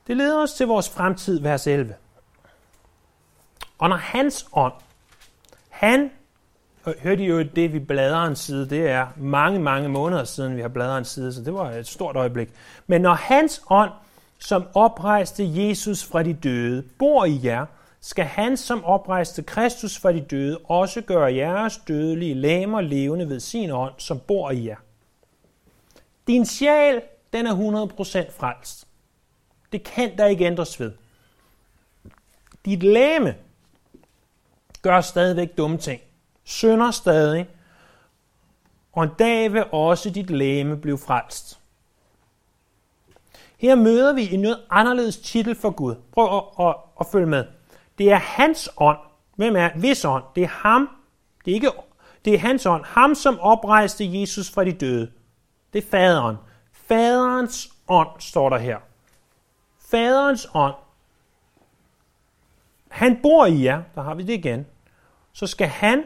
Det 0.08 0.18
leder 0.18 0.44
os 0.44 0.54
til 0.54 0.68
vores 0.68 0.90
fremtid, 0.90 1.40
vers 1.40 1.68
11. 1.68 1.96
Og 3.78 3.90
når 3.90 3.98
hans 3.98 4.48
ånd, 4.54 4.74
han, 5.70 6.12
hørte 6.86 7.24
I 7.24 7.28
jo 7.28 7.44
det, 7.44 7.74
vi 7.74 7.80
bladrer 7.80 8.26
en 8.26 8.36
side, 8.36 8.70
det 8.70 8.90
er 8.90 9.08
mange, 9.18 9.60
mange 9.60 9.90
måneder 9.90 10.24
siden, 10.24 10.56
vi 10.56 10.62
har 10.62 10.68
bladret 10.68 10.98
en 10.98 11.06
side, 11.06 11.34
så 11.34 11.42
det 11.42 11.54
var 11.54 11.72
et 11.72 11.88
stort 11.88 12.16
øjeblik. 12.16 12.50
Men 12.88 13.02
når 13.02 13.14
hans 13.14 13.64
ånd, 13.70 13.92
som 14.40 14.64
oprejste 14.74 15.44
Jesus 15.46 16.06
fra 16.06 16.24
de 16.24 16.34
døde, 16.34 16.82
bor 16.82 17.26
i 17.26 17.40
jer, 17.44 17.66
skal 18.02 18.26
han, 18.26 18.58
som 18.58 18.84
oprejste 18.84 19.44
Kristus 19.44 20.00
fra 20.00 20.12
de 20.14 20.22
døde, 20.22 20.58
også 20.58 21.02
gøre 21.02 21.36
jeres 21.36 21.80
dødelige 21.88 22.34
læmer 22.34 22.82
levende 22.82 23.30
ved 23.30 23.40
sin 23.40 23.72
ånd, 23.72 23.94
som 23.98 24.20
bor 24.20 24.52
i 24.52 24.68
jer. 24.68 24.76
Din 26.28 26.46
sjæl, 26.46 27.02
den 27.34 27.48
er 27.48 27.56
100% 27.56 28.40
frelst. 28.40 28.88
Det 29.72 29.84
kan 29.84 30.18
der 30.18 30.26
ikke 30.26 30.46
ændres 30.46 30.80
ved. 30.80 30.92
Dit 32.66 32.84
læme 32.84 33.36
gør 34.82 35.02
stadigvæk 35.02 35.58
dumme 35.58 35.78
ting. 35.78 36.02
Sønder 36.44 36.92
stadig. 36.92 37.48
Og 38.92 39.04
en 39.04 39.10
dag 39.20 39.54
vil 39.54 39.64
også 39.72 40.10
dit 40.10 40.30
læme 40.30 40.78
blive 40.78 40.98
frelst. 40.98 41.60
Her 43.58 43.76
møder 43.76 44.14
vi 44.14 44.34
en 44.34 44.40
noget 44.40 44.60
anderledes 44.70 45.18
titel 45.18 45.56
for 45.56 45.70
Gud. 45.70 45.96
Prøv 46.12 46.38
at, 46.38 46.68
at, 46.68 46.76
at 47.00 47.06
følge 47.12 47.28
med. 47.28 47.46
Det 47.98 48.12
er 48.12 48.18
hans 48.18 48.70
ånd. 48.78 48.98
Hvem 49.36 49.56
er 49.56 49.70
hvis 49.76 50.06
ånd? 50.06 50.24
Det 50.36 50.44
er 50.44 50.48
ham. 50.48 50.90
Det 51.46 51.52
er 51.52 51.56
ikke 51.56 51.72
det 52.26 52.34
er 52.34 52.40
hans 52.40 52.66
ånd. 52.66 52.86
Ham, 52.86 53.16
som 53.16 53.40
oprejste 53.40 54.20
Jesus 54.20 54.52
fra 54.52 54.64
de 54.64 54.72
døde. 54.72 55.12
Det 55.74 55.84
er 55.84 55.88
faderen. 55.90 56.36
Faderens 56.72 57.70
ånd 57.88 58.10
står 58.20 58.50
der 58.50 58.58
her. 58.58 58.78
Faderens 59.92 60.48
ånd. 60.54 60.74
Han 62.88 63.20
bor 63.22 63.46
i 63.46 63.64
jer. 63.64 63.82
Der 63.96 64.02
har 64.02 64.16
vi 64.16 64.24
det 64.24 64.34
igen. 64.34 64.66
Så 65.34 65.48
skal 65.48 65.68
han, 65.68 66.04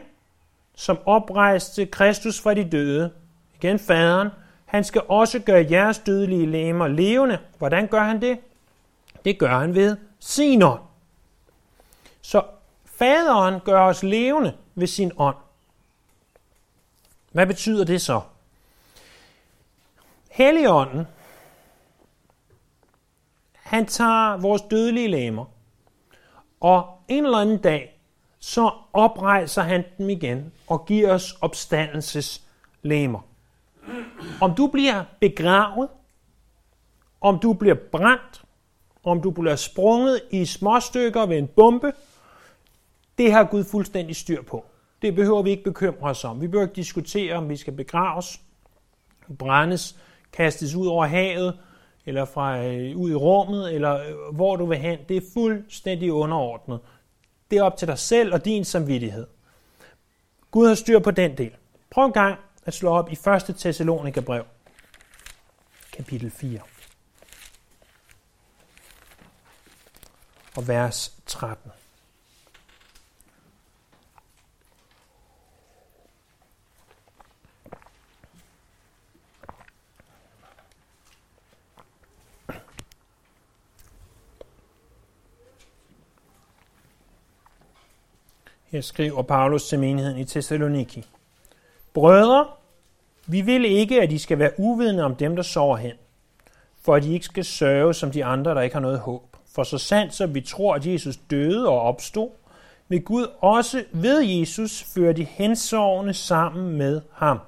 som 0.74 0.98
oprejste 1.04 1.86
Kristus 1.86 2.40
fra 2.40 2.54
de 2.54 2.70
døde, 2.70 3.12
igen 3.54 3.78
faderen, 3.78 4.28
han 4.70 4.84
skal 4.84 5.02
også 5.08 5.38
gøre 5.38 5.66
jeres 5.70 5.98
dødelige 5.98 6.46
lemmer 6.46 6.88
levende. 6.88 7.38
Hvordan 7.58 7.86
gør 7.86 8.02
han 8.02 8.20
det? 8.20 8.38
Det 9.24 9.38
gør 9.38 9.58
han 9.58 9.74
ved 9.74 9.96
sin 10.20 10.62
ånd. 10.62 10.80
Så 12.20 12.42
faderen 12.84 13.60
gør 13.60 13.80
os 13.80 14.02
levende 14.02 14.56
ved 14.74 14.86
sin 14.86 15.12
ånd. 15.16 15.36
Hvad 17.32 17.46
betyder 17.46 17.84
det 17.84 18.02
så? 18.02 18.20
Helligånden, 20.30 21.06
han 23.52 23.86
tager 23.86 24.36
vores 24.36 24.62
dødelige 24.62 25.08
lemmer, 25.08 25.44
og 26.60 27.02
en 27.08 27.24
eller 27.24 27.38
anden 27.38 27.58
dag, 27.58 28.00
så 28.38 28.70
oprejser 28.92 29.62
han 29.62 29.84
dem 29.98 30.10
igen 30.10 30.52
og 30.66 30.86
giver 30.86 31.14
os 31.14 31.32
opstandelses 31.40 32.42
lemmer. 32.82 33.29
Om 34.40 34.54
du 34.54 34.66
bliver 34.66 35.04
begravet, 35.20 35.88
om 37.20 37.38
du 37.38 37.52
bliver 37.52 37.76
brændt, 37.92 38.42
om 39.04 39.22
du 39.22 39.30
bliver 39.30 39.56
sprunget 39.56 40.20
i 40.30 40.44
små 40.44 40.80
stykker 40.80 41.26
ved 41.26 41.38
en 41.38 41.46
bombe, 41.46 41.92
det 43.18 43.32
har 43.32 43.44
Gud 43.44 43.64
fuldstændig 43.64 44.16
styr 44.16 44.42
på. 44.42 44.64
Det 45.02 45.14
behøver 45.14 45.42
vi 45.42 45.50
ikke 45.50 45.64
bekymre 45.64 46.10
os 46.10 46.24
om. 46.24 46.40
Vi 46.40 46.46
behøver 46.46 46.66
ikke 46.66 46.76
diskutere, 46.76 47.34
om 47.34 47.48
vi 47.48 47.56
skal 47.56 47.72
begraves, 47.72 48.40
brændes, 49.38 49.96
kastes 50.32 50.74
ud 50.74 50.86
over 50.86 51.06
havet, 51.06 51.58
eller 52.06 52.24
fra 52.24 52.64
øh, 52.64 52.96
ud 52.96 53.10
i 53.10 53.14
rummet, 53.14 53.74
eller 53.74 53.94
øh, 53.94 54.34
hvor 54.34 54.56
du 54.56 54.66
vil 54.66 54.78
hen. 54.78 54.98
Det 55.08 55.16
er 55.16 55.20
fuldstændig 55.32 56.12
underordnet. 56.12 56.80
Det 57.50 57.58
er 57.58 57.62
op 57.62 57.76
til 57.76 57.88
dig 57.88 57.98
selv 57.98 58.34
og 58.34 58.44
din 58.44 58.64
samvittighed. 58.64 59.26
Gud 60.50 60.68
har 60.68 60.74
styr 60.74 60.98
på 60.98 61.10
den 61.10 61.38
del. 61.38 61.52
Prøv 61.90 62.04
en 62.04 62.12
gang 62.12 62.38
at 62.64 62.74
slå 62.74 62.90
op 62.90 63.08
i 63.08 63.12
1. 63.12 63.56
Thessalonika 63.58 64.20
brev, 64.20 64.44
kapitel 65.92 66.30
4. 66.30 66.60
Og 70.56 70.68
vers 70.68 71.16
13. 71.26 71.72
Her 88.70 88.80
skriver 88.80 89.22
Paulus 89.22 89.68
til 89.68 89.78
menigheden 89.78 90.18
i 90.18 90.24
Thessaloniki. 90.24 91.06
Brødre, 91.94 92.46
vi 93.26 93.40
vil 93.40 93.64
ikke, 93.64 94.02
at 94.02 94.12
I 94.12 94.18
skal 94.18 94.38
være 94.38 94.50
uvidende 94.58 95.04
om 95.04 95.14
dem, 95.14 95.36
der 95.36 95.42
sover 95.42 95.76
hen, 95.76 95.92
for 96.82 96.94
at 96.94 97.04
I 97.04 97.14
ikke 97.14 97.26
skal 97.26 97.44
sørge 97.44 97.94
som 97.94 98.10
de 98.10 98.24
andre, 98.24 98.54
der 98.54 98.60
ikke 98.60 98.74
har 98.74 98.80
noget 98.80 98.98
håb. 98.98 99.36
For 99.54 99.62
så 99.62 99.78
sandt 99.78 100.14
som 100.14 100.34
vi 100.34 100.40
tror, 100.40 100.74
at 100.74 100.86
Jesus 100.86 101.16
døde 101.16 101.68
og 101.68 101.80
opstod, 101.80 102.30
vil 102.88 103.02
Gud 103.02 103.26
også 103.40 103.84
ved 103.92 104.20
Jesus 104.20 104.84
føre 104.94 105.12
de 105.12 105.24
hensovne 105.24 106.14
sammen 106.14 106.78
med 106.78 107.00
ham. 107.12 107.38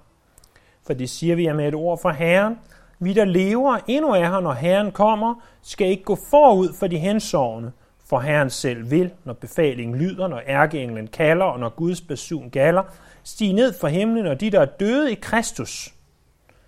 For 0.86 0.92
det 0.92 1.10
siger 1.10 1.36
vi 1.36 1.52
med 1.52 1.68
et 1.68 1.74
ord 1.74 2.00
fra 2.02 2.12
Herren. 2.12 2.58
Vi, 2.98 3.12
der 3.12 3.24
lever 3.24 3.78
endnu 3.86 4.10
er 4.10 4.30
her, 4.30 4.40
når 4.40 4.52
Herren 4.52 4.92
kommer, 4.92 5.34
skal 5.62 5.86
ikke 5.86 6.02
gå 6.02 6.18
forud 6.30 6.68
for 6.78 6.86
de 6.86 6.98
hensovne, 6.98 7.72
for 8.08 8.20
Herren 8.20 8.50
selv 8.50 8.90
vil, 8.90 9.10
når 9.24 9.32
befalingen 9.32 9.98
lyder, 9.98 10.28
når 10.28 10.42
ærkeenglen 10.46 11.06
kalder, 11.06 11.44
og 11.44 11.60
når 11.60 11.68
Guds 11.68 12.00
basun 12.00 12.50
galler, 12.50 12.82
stige 13.24 13.52
ned 13.52 13.72
fra 13.80 13.88
himlen, 13.88 14.26
og 14.26 14.40
de, 14.40 14.50
der 14.50 14.60
er 14.60 14.64
døde 14.64 15.12
i 15.12 15.14
Kristus, 15.14 15.94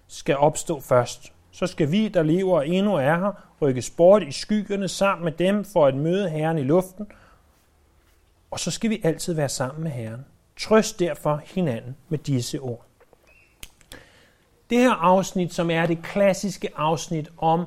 skal 0.08 0.36
opstå 0.36 0.80
først. 0.80 1.32
Så 1.50 1.66
skal 1.66 1.90
vi, 1.90 2.08
der 2.08 2.22
lever 2.22 2.56
og 2.56 2.68
endnu 2.68 2.94
er 2.94 3.16
her, 3.16 3.32
rykkes 3.62 3.90
bort 3.90 4.22
i 4.22 4.32
skyggerne 4.32 4.88
sammen 4.88 5.24
med 5.24 5.32
dem 5.32 5.64
for 5.64 5.86
at 5.86 5.94
møde 5.94 6.30
Herren 6.30 6.58
i 6.58 6.62
luften. 6.62 7.06
Og 8.50 8.60
så 8.60 8.70
skal 8.70 8.90
vi 8.90 9.00
altid 9.04 9.34
være 9.34 9.48
sammen 9.48 9.82
med 9.82 9.90
Herren. 9.90 10.24
Trøst 10.60 11.00
derfor 11.00 11.42
hinanden 11.54 11.96
med 12.08 12.18
disse 12.18 12.58
ord. 12.58 12.84
Det 14.70 14.78
her 14.78 14.92
afsnit, 14.92 15.54
som 15.54 15.70
er 15.70 15.86
det 15.86 16.02
klassiske 16.02 16.70
afsnit 16.76 17.28
om 17.38 17.64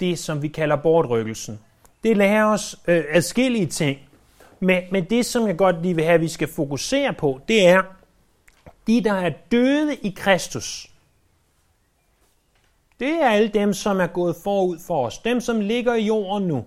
det, 0.00 0.18
som 0.18 0.42
vi 0.42 0.48
kalder 0.48 0.76
bortrykkelsen, 0.76 1.60
det 2.04 2.16
lærer 2.16 2.44
os 2.44 2.76
øh, 2.86 3.04
adskillige 3.10 3.66
ting. 3.66 3.98
Men, 4.60 4.82
men 4.90 5.04
det, 5.04 5.26
som 5.26 5.46
jeg 5.46 5.56
godt 5.56 5.82
lige 5.82 5.94
vil 5.94 6.04
have, 6.04 6.14
at 6.14 6.20
vi 6.20 6.28
skal 6.28 6.48
fokusere 6.48 7.12
på, 7.12 7.40
det 7.48 7.68
er, 7.68 7.82
de, 8.90 9.04
der 9.04 9.12
er 9.12 9.30
døde 9.52 9.96
i 9.96 10.10
Kristus, 10.16 10.90
det 13.00 13.22
er 13.22 13.28
alle 13.28 13.48
dem, 13.48 13.72
som 13.72 14.00
er 14.00 14.06
gået 14.06 14.36
forud 14.44 14.78
for 14.86 15.06
os. 15.06 15.18
Dem, 15.18 15.40
som 15.40 15.60
ligger 15.60 15.94
i 15.94 16.04
jorden 16.04 16.48
nu. 16.48 16.64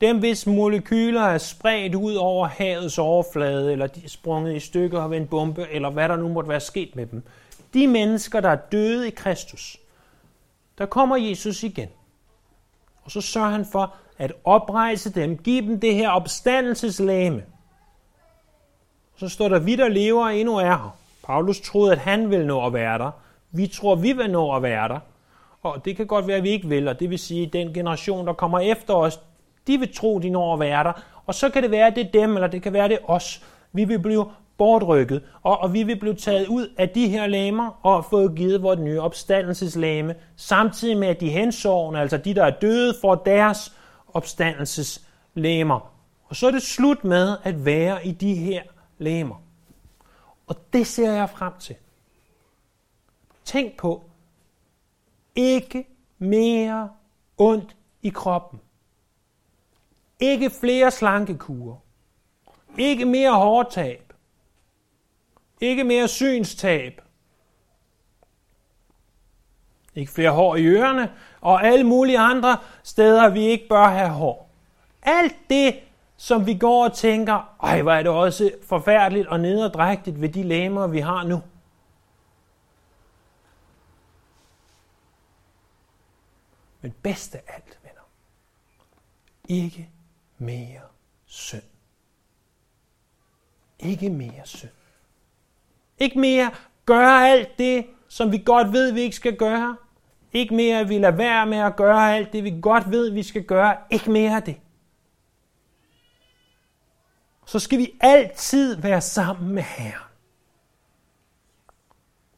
Dem, 0.00 0.18
hvis 0.18 0.46
molekyler 0.46 1.22
er 1.22 1.38
spredt 1.38 1.94
ud 1.94 2.14
over 2.14 2.46
havets 2.46 2.98
overflade, 2.98 3.72
eller 3.72 3.86
de 3.86 4.04
er 4.04 4.08
sprunget 4.08 4.56
i 4.56 4.60
stykker 4.60 5.00
af 5.00 5.16
en 5.16 5.26
bombe, 5.26 5.66
eller 5.70 5.90
hvad 5.90 6.08
der 6.08 6.16
nu 6.16 6.28
måtte 6.28 6.48
være 6.48 6.60
sket 6.60 6.96
med 6.96 7.06
dem. 7.06 7.22
De 7.74 7.86
mennesker, 7.86 8.40
der 8.40 8.48
er 8.48 8.56
døde 8.56 9.08
i 9.08 9.10
Kristus, 9.10 9.78
der 10.78 10.86
kommer 10.86 11.16
Jesus 11.16 11.62
igen. 11.62 11.88
Og 13.04 13.10
så 13.10 13.20
sørger 13.20 13.50
han 13.50 13.66
for 13.72 13.94
at 14.18 14.32
oprejse 14.44 15.10
dem, 15.10 15.38
give 15.38 15.66
dem 15.66 15.80
det 15.80 15.94
her 15.94 16.10
opstandelseslæme. 16.10 17.44
Så 19.16 19.28
står 19.28 19.48
der, 19.48 19.58
vi 19.58 19.76
der 19.76 19.88
lever 19.88 20.26
endnu 20.28 20.56
er 20.56 20.64
her. 20.64 21.05
Paulus 21.26 21.60
troede, 21.60 21.92
at 21.92 21.98
han 21.98 22.30
ville 22.30 22.46
nå 22.46 22.66
at 22.66 22.72
være 22.72 22.98
der. 22.98 23.10
Vi 23.52 23.66
tror, 23.66 23.94
vi 23.94 24.12
vil 24.12 24.30
nå 24.30 24.56
at 24.56 24.62
være 24.62 24.88
der. 24.88 24.98
Og 25.62 25.84
det 25.84 25.96
kan 25.96 26.06
godt 26.06 26.26
være, 26.26 26.36
at 26.36 26.42
vi 26.42 26.50
ikke 26.50 26.68
vil, 26.68 26.88
og 26.88 27.00
det 27.00 27.10
vil 27.10 27.18
sige, 27.18 27.46
at 27.46 27.52
den 27.52 27.74
generation, 27.74 28.26
der 28.26 28.32
kommer 28.32 28.58
efter 28.58 28.94
os, 28.94 29.20
de 29.66 29.78
vil 29.78 29.94
tro, 29.94 30.18
de 30.18 30.30
når 30.30 30.54
at 30.54 30.60
være 30.60 30.84
der. 30.84 30.92
Og 31.26 31.34
så 31.34 31.50
kan 31.50 31.62
det 31.62 31.70
være, 31.70 31.86
at 31.86 31.96
det 31.96 32.06
er 32.06 32.10
dem, 32.10 32.34
eller 32.34 32.48
det 32.48 32.62
kan 32.62 32.72
være, 32.72 32.84
at 32.84 32.90
det 32.90 32.98
er 33.02 33.10
os. 33.10 33.42
Vi 33.72 33.84
vil 33.84 33.98
blive 33.98 34.30
bortrykket, 34.58 35.22
og, 35.42 35.60
og 35.60 35.72
vi 35.72 35.82
vil 35.82 36.00
blive 36.00 36.14
taget 36.14 36.46
ud 36.46 36.68
af 36.78 36.88
de 36.88 37.08
her 37.08 37.26
læmer 37.26 37.80
og 37.82 38.04
få 38.04 38.28
givet 38.28 38.62
vores 38.62 38.80
nye 38.80 39.00
opstandelseslæme, 39.00 40.14
samtidig 40.36 40.96
med, 40.96 41.08
at 41.08 41.20
de 41.20 41.28
hensovne, 41.28 42.00
altså 42.00 42.16
de, 42.16 42.34
der 42.34 42.44
er 42.44 42.50
døde, 42.50 42.94
får 43.00 43.14
deres 43.14 43.72
opstandelseslæmer. 44.14 45.90
Og 46.28 46.36
så 46.36 46.46
er 46.46 46.50
det 46.50 46.62
slut 46.62 47.04
med 47.04 47.36
at 47.42 47.64
være 47.64 48.06
i 48.06 48.12
de 48.12 48.34
her 48.34 48.62
læmer. 48.98 49.45
Og 50.46 50.56
det 50.72 50.86
ser 50.86 51.12
jeg 51.12 51.30
frem 51.30 51.52
til. 51.58 51.76
Tænk 53.44 53.76
på, 53.76 54.10
ikke 55.34 55.86
mere 56.18 56.90
ondt 57.38 57.76
i 58.02 58.08
kroppen. 58.08 58.60
Ikke 60.20 60.50
flere 60.50 60.90
slankekurer. 60.90 61.76
Ikke 62.78 63.04
mere 63.04 63.34
hårtab. 63.34 64.12
Ikke 65.60 65.84
mere 65.84 66.08
synstab. 66.08 67.00
Ikke 69.94 70.12
flere 70.12 70.30
hår 70.30 70.56
i 70.56 70.64
ørerne, 70.64 71.12
og 71.40 71.66
alle 71.66 71.84
mulige 71.84 72.18
andre 72.18 72.58
steder, 72.82 73.28
vi 73.28 73.40
ikke 73.40 73.68
bør 73.68 73.88
have 73.88 74.10
hår. 74.10 74.50
Alt 75.02 75.36
det, 75.50 75.80
som 76.16 76.46
vi 76.46 76.54
går 76.54 76.84
og 76.84 76.92
tænker, 76.92 77.56
ej, 77.62 77.82
hvor 77.82 77.92
er 77.92 78.02
det 78.02 78.12
også 78.12 78.52
forfærdeligt 78.62 79.26
og 79.26 79.40
nederdrægtigt 79.40 80.20
ved 80.20 80.28
de 80.28 80.42
læmer, 80.42 80.86
vi 80.86 81.00
har 81.00 81.24
nu. 81.24 81.42
Men 86.80 86.94
bedst 87.02 87.34
af 87.34 87.42
alt, 87.46 87.78
venner, 87.82 88.08
ikke 89.48 89.90
mere 90.38 90.80
synd. 91.26 91.62
Ikke 93.78 94.10
mere 94.10 94.42
synd. 94.44 94.70
Ikke 95.98 96.18
mere 96.18 96.50
gøre 96.86 97.28
alt 97.28 97.58
det, 97.58 97.86
som 98.08 98.32
vi 98.32 98.42
godt 98.46 98.72
ved, 98.72 98.92
vi 98.92 99.00
ikke 99.00 99.16
skal 99.16 99.36
gøre. 99.36 99.76
Ikke 100.32 100.54
mere, 100.54 100.80
at 100.80 100.88
vi 100.88 100.98
lader 100.98 101.16
være 101.16 101.46
med 101.46 101.58
at 101.58 101.76
gøre 101.76 102.16
alt 102.16 102.32
det, 102.32 102.44
vi 102.44 102.58
godt 102.62 102.90
ved, 102.90 103.10
vi 103.10 103.22
skal 103.22 103.44
gøre. 103.44 103.76
Ikke 103.90 104.10
mere 104.10 104.36
af 104.36 104.42
det. 104.42 104.56
Så 107.46 107.58
skal 107.58 107.78
vi 107.78 107.92
altid 108.00 108.76
være 108.76 109.00
sammen 109.00 109.54
med 109.54 109.62
Herren. 109.62 110.02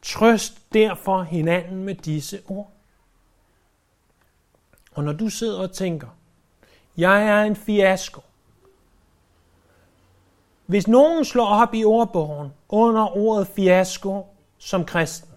Trøst 0.03 0.73
derfor 0.73 1.23
hinanden 1.23 1.85
med 1.85 1.95
disse 1.95 2.43
ord. 2.49 2.73
Og 4.93 5.05
når 5.05 5.13
du 5.13 5.29
sidder 5.29 5.61
og 5.61 5.73
tænker, 5.73 6.09
jeg 6.97 7.27
er 7.27 7.43
en 7.43 7.57
fiasko. 7.57 8.21
Hvis 10.67 10.89
nogen 10.89 11.25
slår 11.25 11.47
op 11.47 11.75
i 11.75 11.85
ordbogen 11.85 12.53
under 12.69 13.17
ordet 13.17 13.47
fiasko 13.47 14.27
som 14.59 14.85
kristen, 14.85 15.31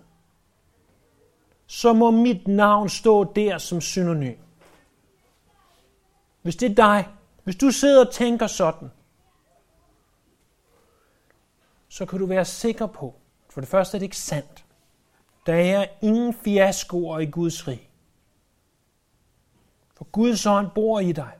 så 1.68 1.94
må 1.94 2.12
mit 2.12 2.48
navn 2.48 2.90
stå 2.90 3.24
der 3.24 3.58
som 3.58 3.82
synonym. 3.82 4.38
Hvis 6.42 6.56
det 6.56 6.72
er 6.72 6.76
dig, 6.76 7.08
hvis 7.44 7.56
du 7.56 7.72
sidder 7.72 8.06
og 8.06 8.14
tænker 8.14 8.48
sådan, 8.48 8.92
så 11.92 12.06
kan 12.06 12.20
du 12.20 12.26
være 12.26 12.46
sikker 12.46 12.88
på, 12.88 13.16
for 13.50 13.62
det 13.62 13.70
første 13.70 13.98
er 13.98 14.00
det 14.00 14.04
ikke 14.06 14.18
sandt. 14.18 14.66
Der 15.46 15.54
er 15.54 15.88
ingen 16.02 16.34
fiaskoer 16.34 17.20
i 17.20 17.26
Guds 17.26 17.68
rig. 17.68 17.90
For 19.94 20.04
Guds 20.12 20.46
ånd 20.46 20.72
bor 20.76 21.00
i 21.00 21.12
dig, 21.12 21.32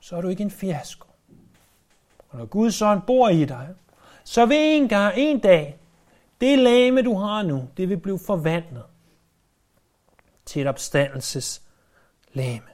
så 0.00 0.16
er 0.16 0.20
du 0.20 0.28
ikke 0.28 0.42
en 0.42 0.50
fiasko. 0.50 1.08
Og 2.28 2.38
når 2.38 2.46
Guds 2.46 2.82
ånd 2.82 3.02
bor 3.06 3.28
i 3.28 3.44
dig, 3.44 3.74
så 4.24 4.46
vil 4.46 4.56
en 4.56 4.88
gang, 4.88 5.14
en 5.16 5.40
dag, 5.40 5.78
det 6.40 6.58
lame, 6.58 7.02
du 7.02 7.14
har 7.14 7.42
nu, 7.42 7.68
det 7.76 7.88
vil 7.88 7.98
blive 7.98 8.18
forvandlet 8.18 8.84
til 10.44 10.62
et 10.62 10.68
opstandelses 10.68 11.62
lame. 12.32 12.68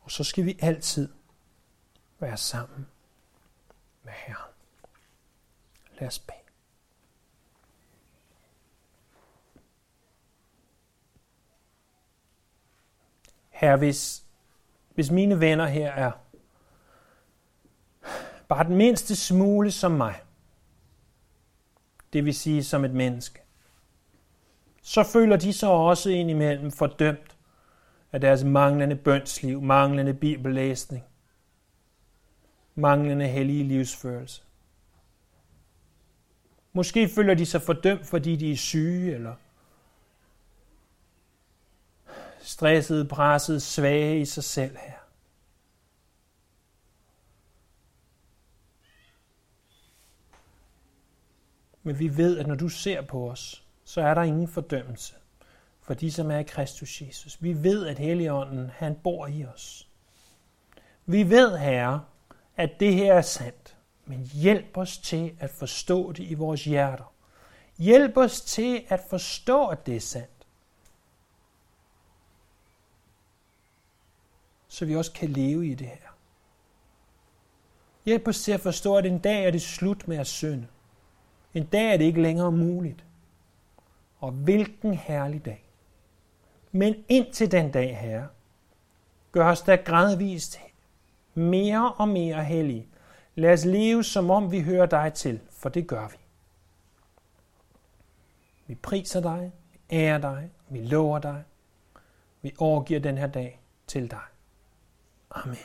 Og 0.00 0.10
så 0.10 0.24
skal 0.24 0.44
vi 0.44 0.58
altid 0.60 1.08
være 2.20 2.36
sammen 2.36 2.86
med 4.08 4.16
Herren. 4.16 4.52
Lad 6.00 6.08
os 6.08 6.18
bede. 6.18 6.38
Her, 13.50 13.76
hvis, 13.76 14.24
hvis 14.94 15.10
mine 15.10 15.40
venner 15.40 15.66
her 15.66 15.92
er 15.92 16.12
bare 18.48 18.64
den 18.64 18.76
mindste 18.76 19.16
smule 19.16 19.70
som 19.70 19.92
mig, 19.92 20.22
det 22.12 22.24
vil 22.24 22.34
sige 22.34 22.64
som 22.64 22.84
et 22.84 22.94
menneske, 22.94 23.40
så 24.82 25.04
føler 25.04 25.36
de 25.36 25.52
så 25.52 25.66
også 25.66 26.10
indimellem 26.10 26.70
fordømt 26.70 27.36
af 28.12 28.20
deres 28.20 28.44
manglende 28.44 28.96
bønsliv, 28.96 29.62
manglende 29.62 30.14
bibellæsning, 30.14 31.04
manglende 32.78 33.28
hellige 33.28 33.64
livsførelse. 33.64 34.42
Måske 36.72 37.08
føler 37.08 37.34
de 37.34 37.46
sig 37.46 37.62
fordømt, 37.62 38.06
fordi 38.06 38.36
de 38.36 38.52
er 38.52 38.56
syge, 38.56 39.14
eller 39.14 39.34
stressede, 42.40 43.08
pressede, 43.08 43.60
svage 43.60 44.20
i 44.20 44.24
sig 44.24 44.44
selv 44.44 44.76
her. 44.76 44.98
Men 51.82 51.98
vi 51.98 52.16
ved, 52.16 52.38
at 52.38 52.46
når 52.46 52.54
du 52.54 52.68
ser 52.68 53.02
på 53.02 53.30
os, 53.30 53.66
så 53.84 54.00
er 54.00 54.14
der 54.14 54.22
ingen 54.22 54.48
fordømmelse 54.48 55.14
for 55.80 55.94
de, 55.94 56.12
som 56.12 56.30
er 56.30 56.38
i 56.38 56.42
Kristus 56.42 57.02
Jesus. 57.02 57.42
Vi 57.42 57.62
ved, 57.62 57.86
at 57.86 57.98
Helligånden, 57.98 58.70
han 58.70 58.96
bor 59.02 59.26
i 59.26 59.44
os. 59.44 59.88
Vi 61.06 61.30
ved, 61.30 61.58
Herre, 61.58 62.04
at 62.58 62.80
det 62.80 62.94
her 62.94 63.14
er 63.14 63.22
sandt, 63.22 63.76
men 64.04 64.30
hjælp 64.34 64.76
os 64.76 64.98
til 64.98 65.36
at 65.40 65.50
forstå 65.50 66.12
det 66.12 66.24
i 66.24 66.34
vores 66.34 66.64
hjerter. 66.64 67.12
Hjælp 67.78 68.16
os 68.16 68.40
til 68.40 68.84
at 68.88 69.00
forstå, 69.10 69.66
at 69.66 69.86
det 69.86 69.96
er 69.96 70.00
sandt. 70.00 70.38
så 74.68 74.84
vi 74.84 74.96
også 74.96 75.12
kan 75.12 75.28
leve 75.28 75.66
i 75.66 75.74
det 75.74 75.86
her. 75.86 76.16
Hjælp 78.04 78.28
os 78.28 78.42
til 78.42 78.52
at 78.52 78.60
forstå, 78.60 78.96
at 78.96 79.06
en 79.06 79.18
dag 79.18 79.44
er 79.44 79.50
det 79.50 79.62
slut 79.62 80.08
med 80.08 80.16
at 80.16 80.26
synde. 80.26 80.66
En 81.54 81.66
dag 81.66 81.92
er 81.92 81.96
det 81.96 82.04
ikke 82.04 82.22
længere 82.22 82.52
muligt. 82.52 83.04
Og 84.20 84.30
hvilken 84.30 84.94
herlig 84.94 85.44
dag. 85.44 85.64
Men 86.72 87.04
indtil 87.08 87.50
den 87.50 87.70
dag, 87.72 87.98
Herre, 87.98 88.28
gør 89.32 89.50
os 89.50 89.62
da 89.62 89.76
gradvist 89.76 90.60
mere 91.38 91.92
og 91.92 92.08
mere 92.08 92.44
hellige. 92.44 92.88
Lad 93.34 93.52
os 93.52 93.64
leve, 93.64 94.04
som 94.04 94.30
om 94.30 94.52
vi 94.52 94.60
hører 94.60 94.86
dig 94.86 95.12
til, 95.14 95.40
for 95.50 95.68
det 95.68 95.86
gør 95.86 96.08
vi. 96.08 96.16
Vi 98.66 98.74
priser 98.74 99.20
dig, 99.20 99.52
vi 99.72 99.78
ærer 99.96 100.18
dig, 100.18 100.50
vi 100.68 100.82
lover 100.82 101.18
dig, 101.18 101.44
vi 102.42 102.52
overgiver 102.58 103.00
den 103.00 103.18
her 103.18 103.26
dag 103.26 103.60
til 103.86 104.10
dig. 104.10 104.22
Amen. 105.30 105.56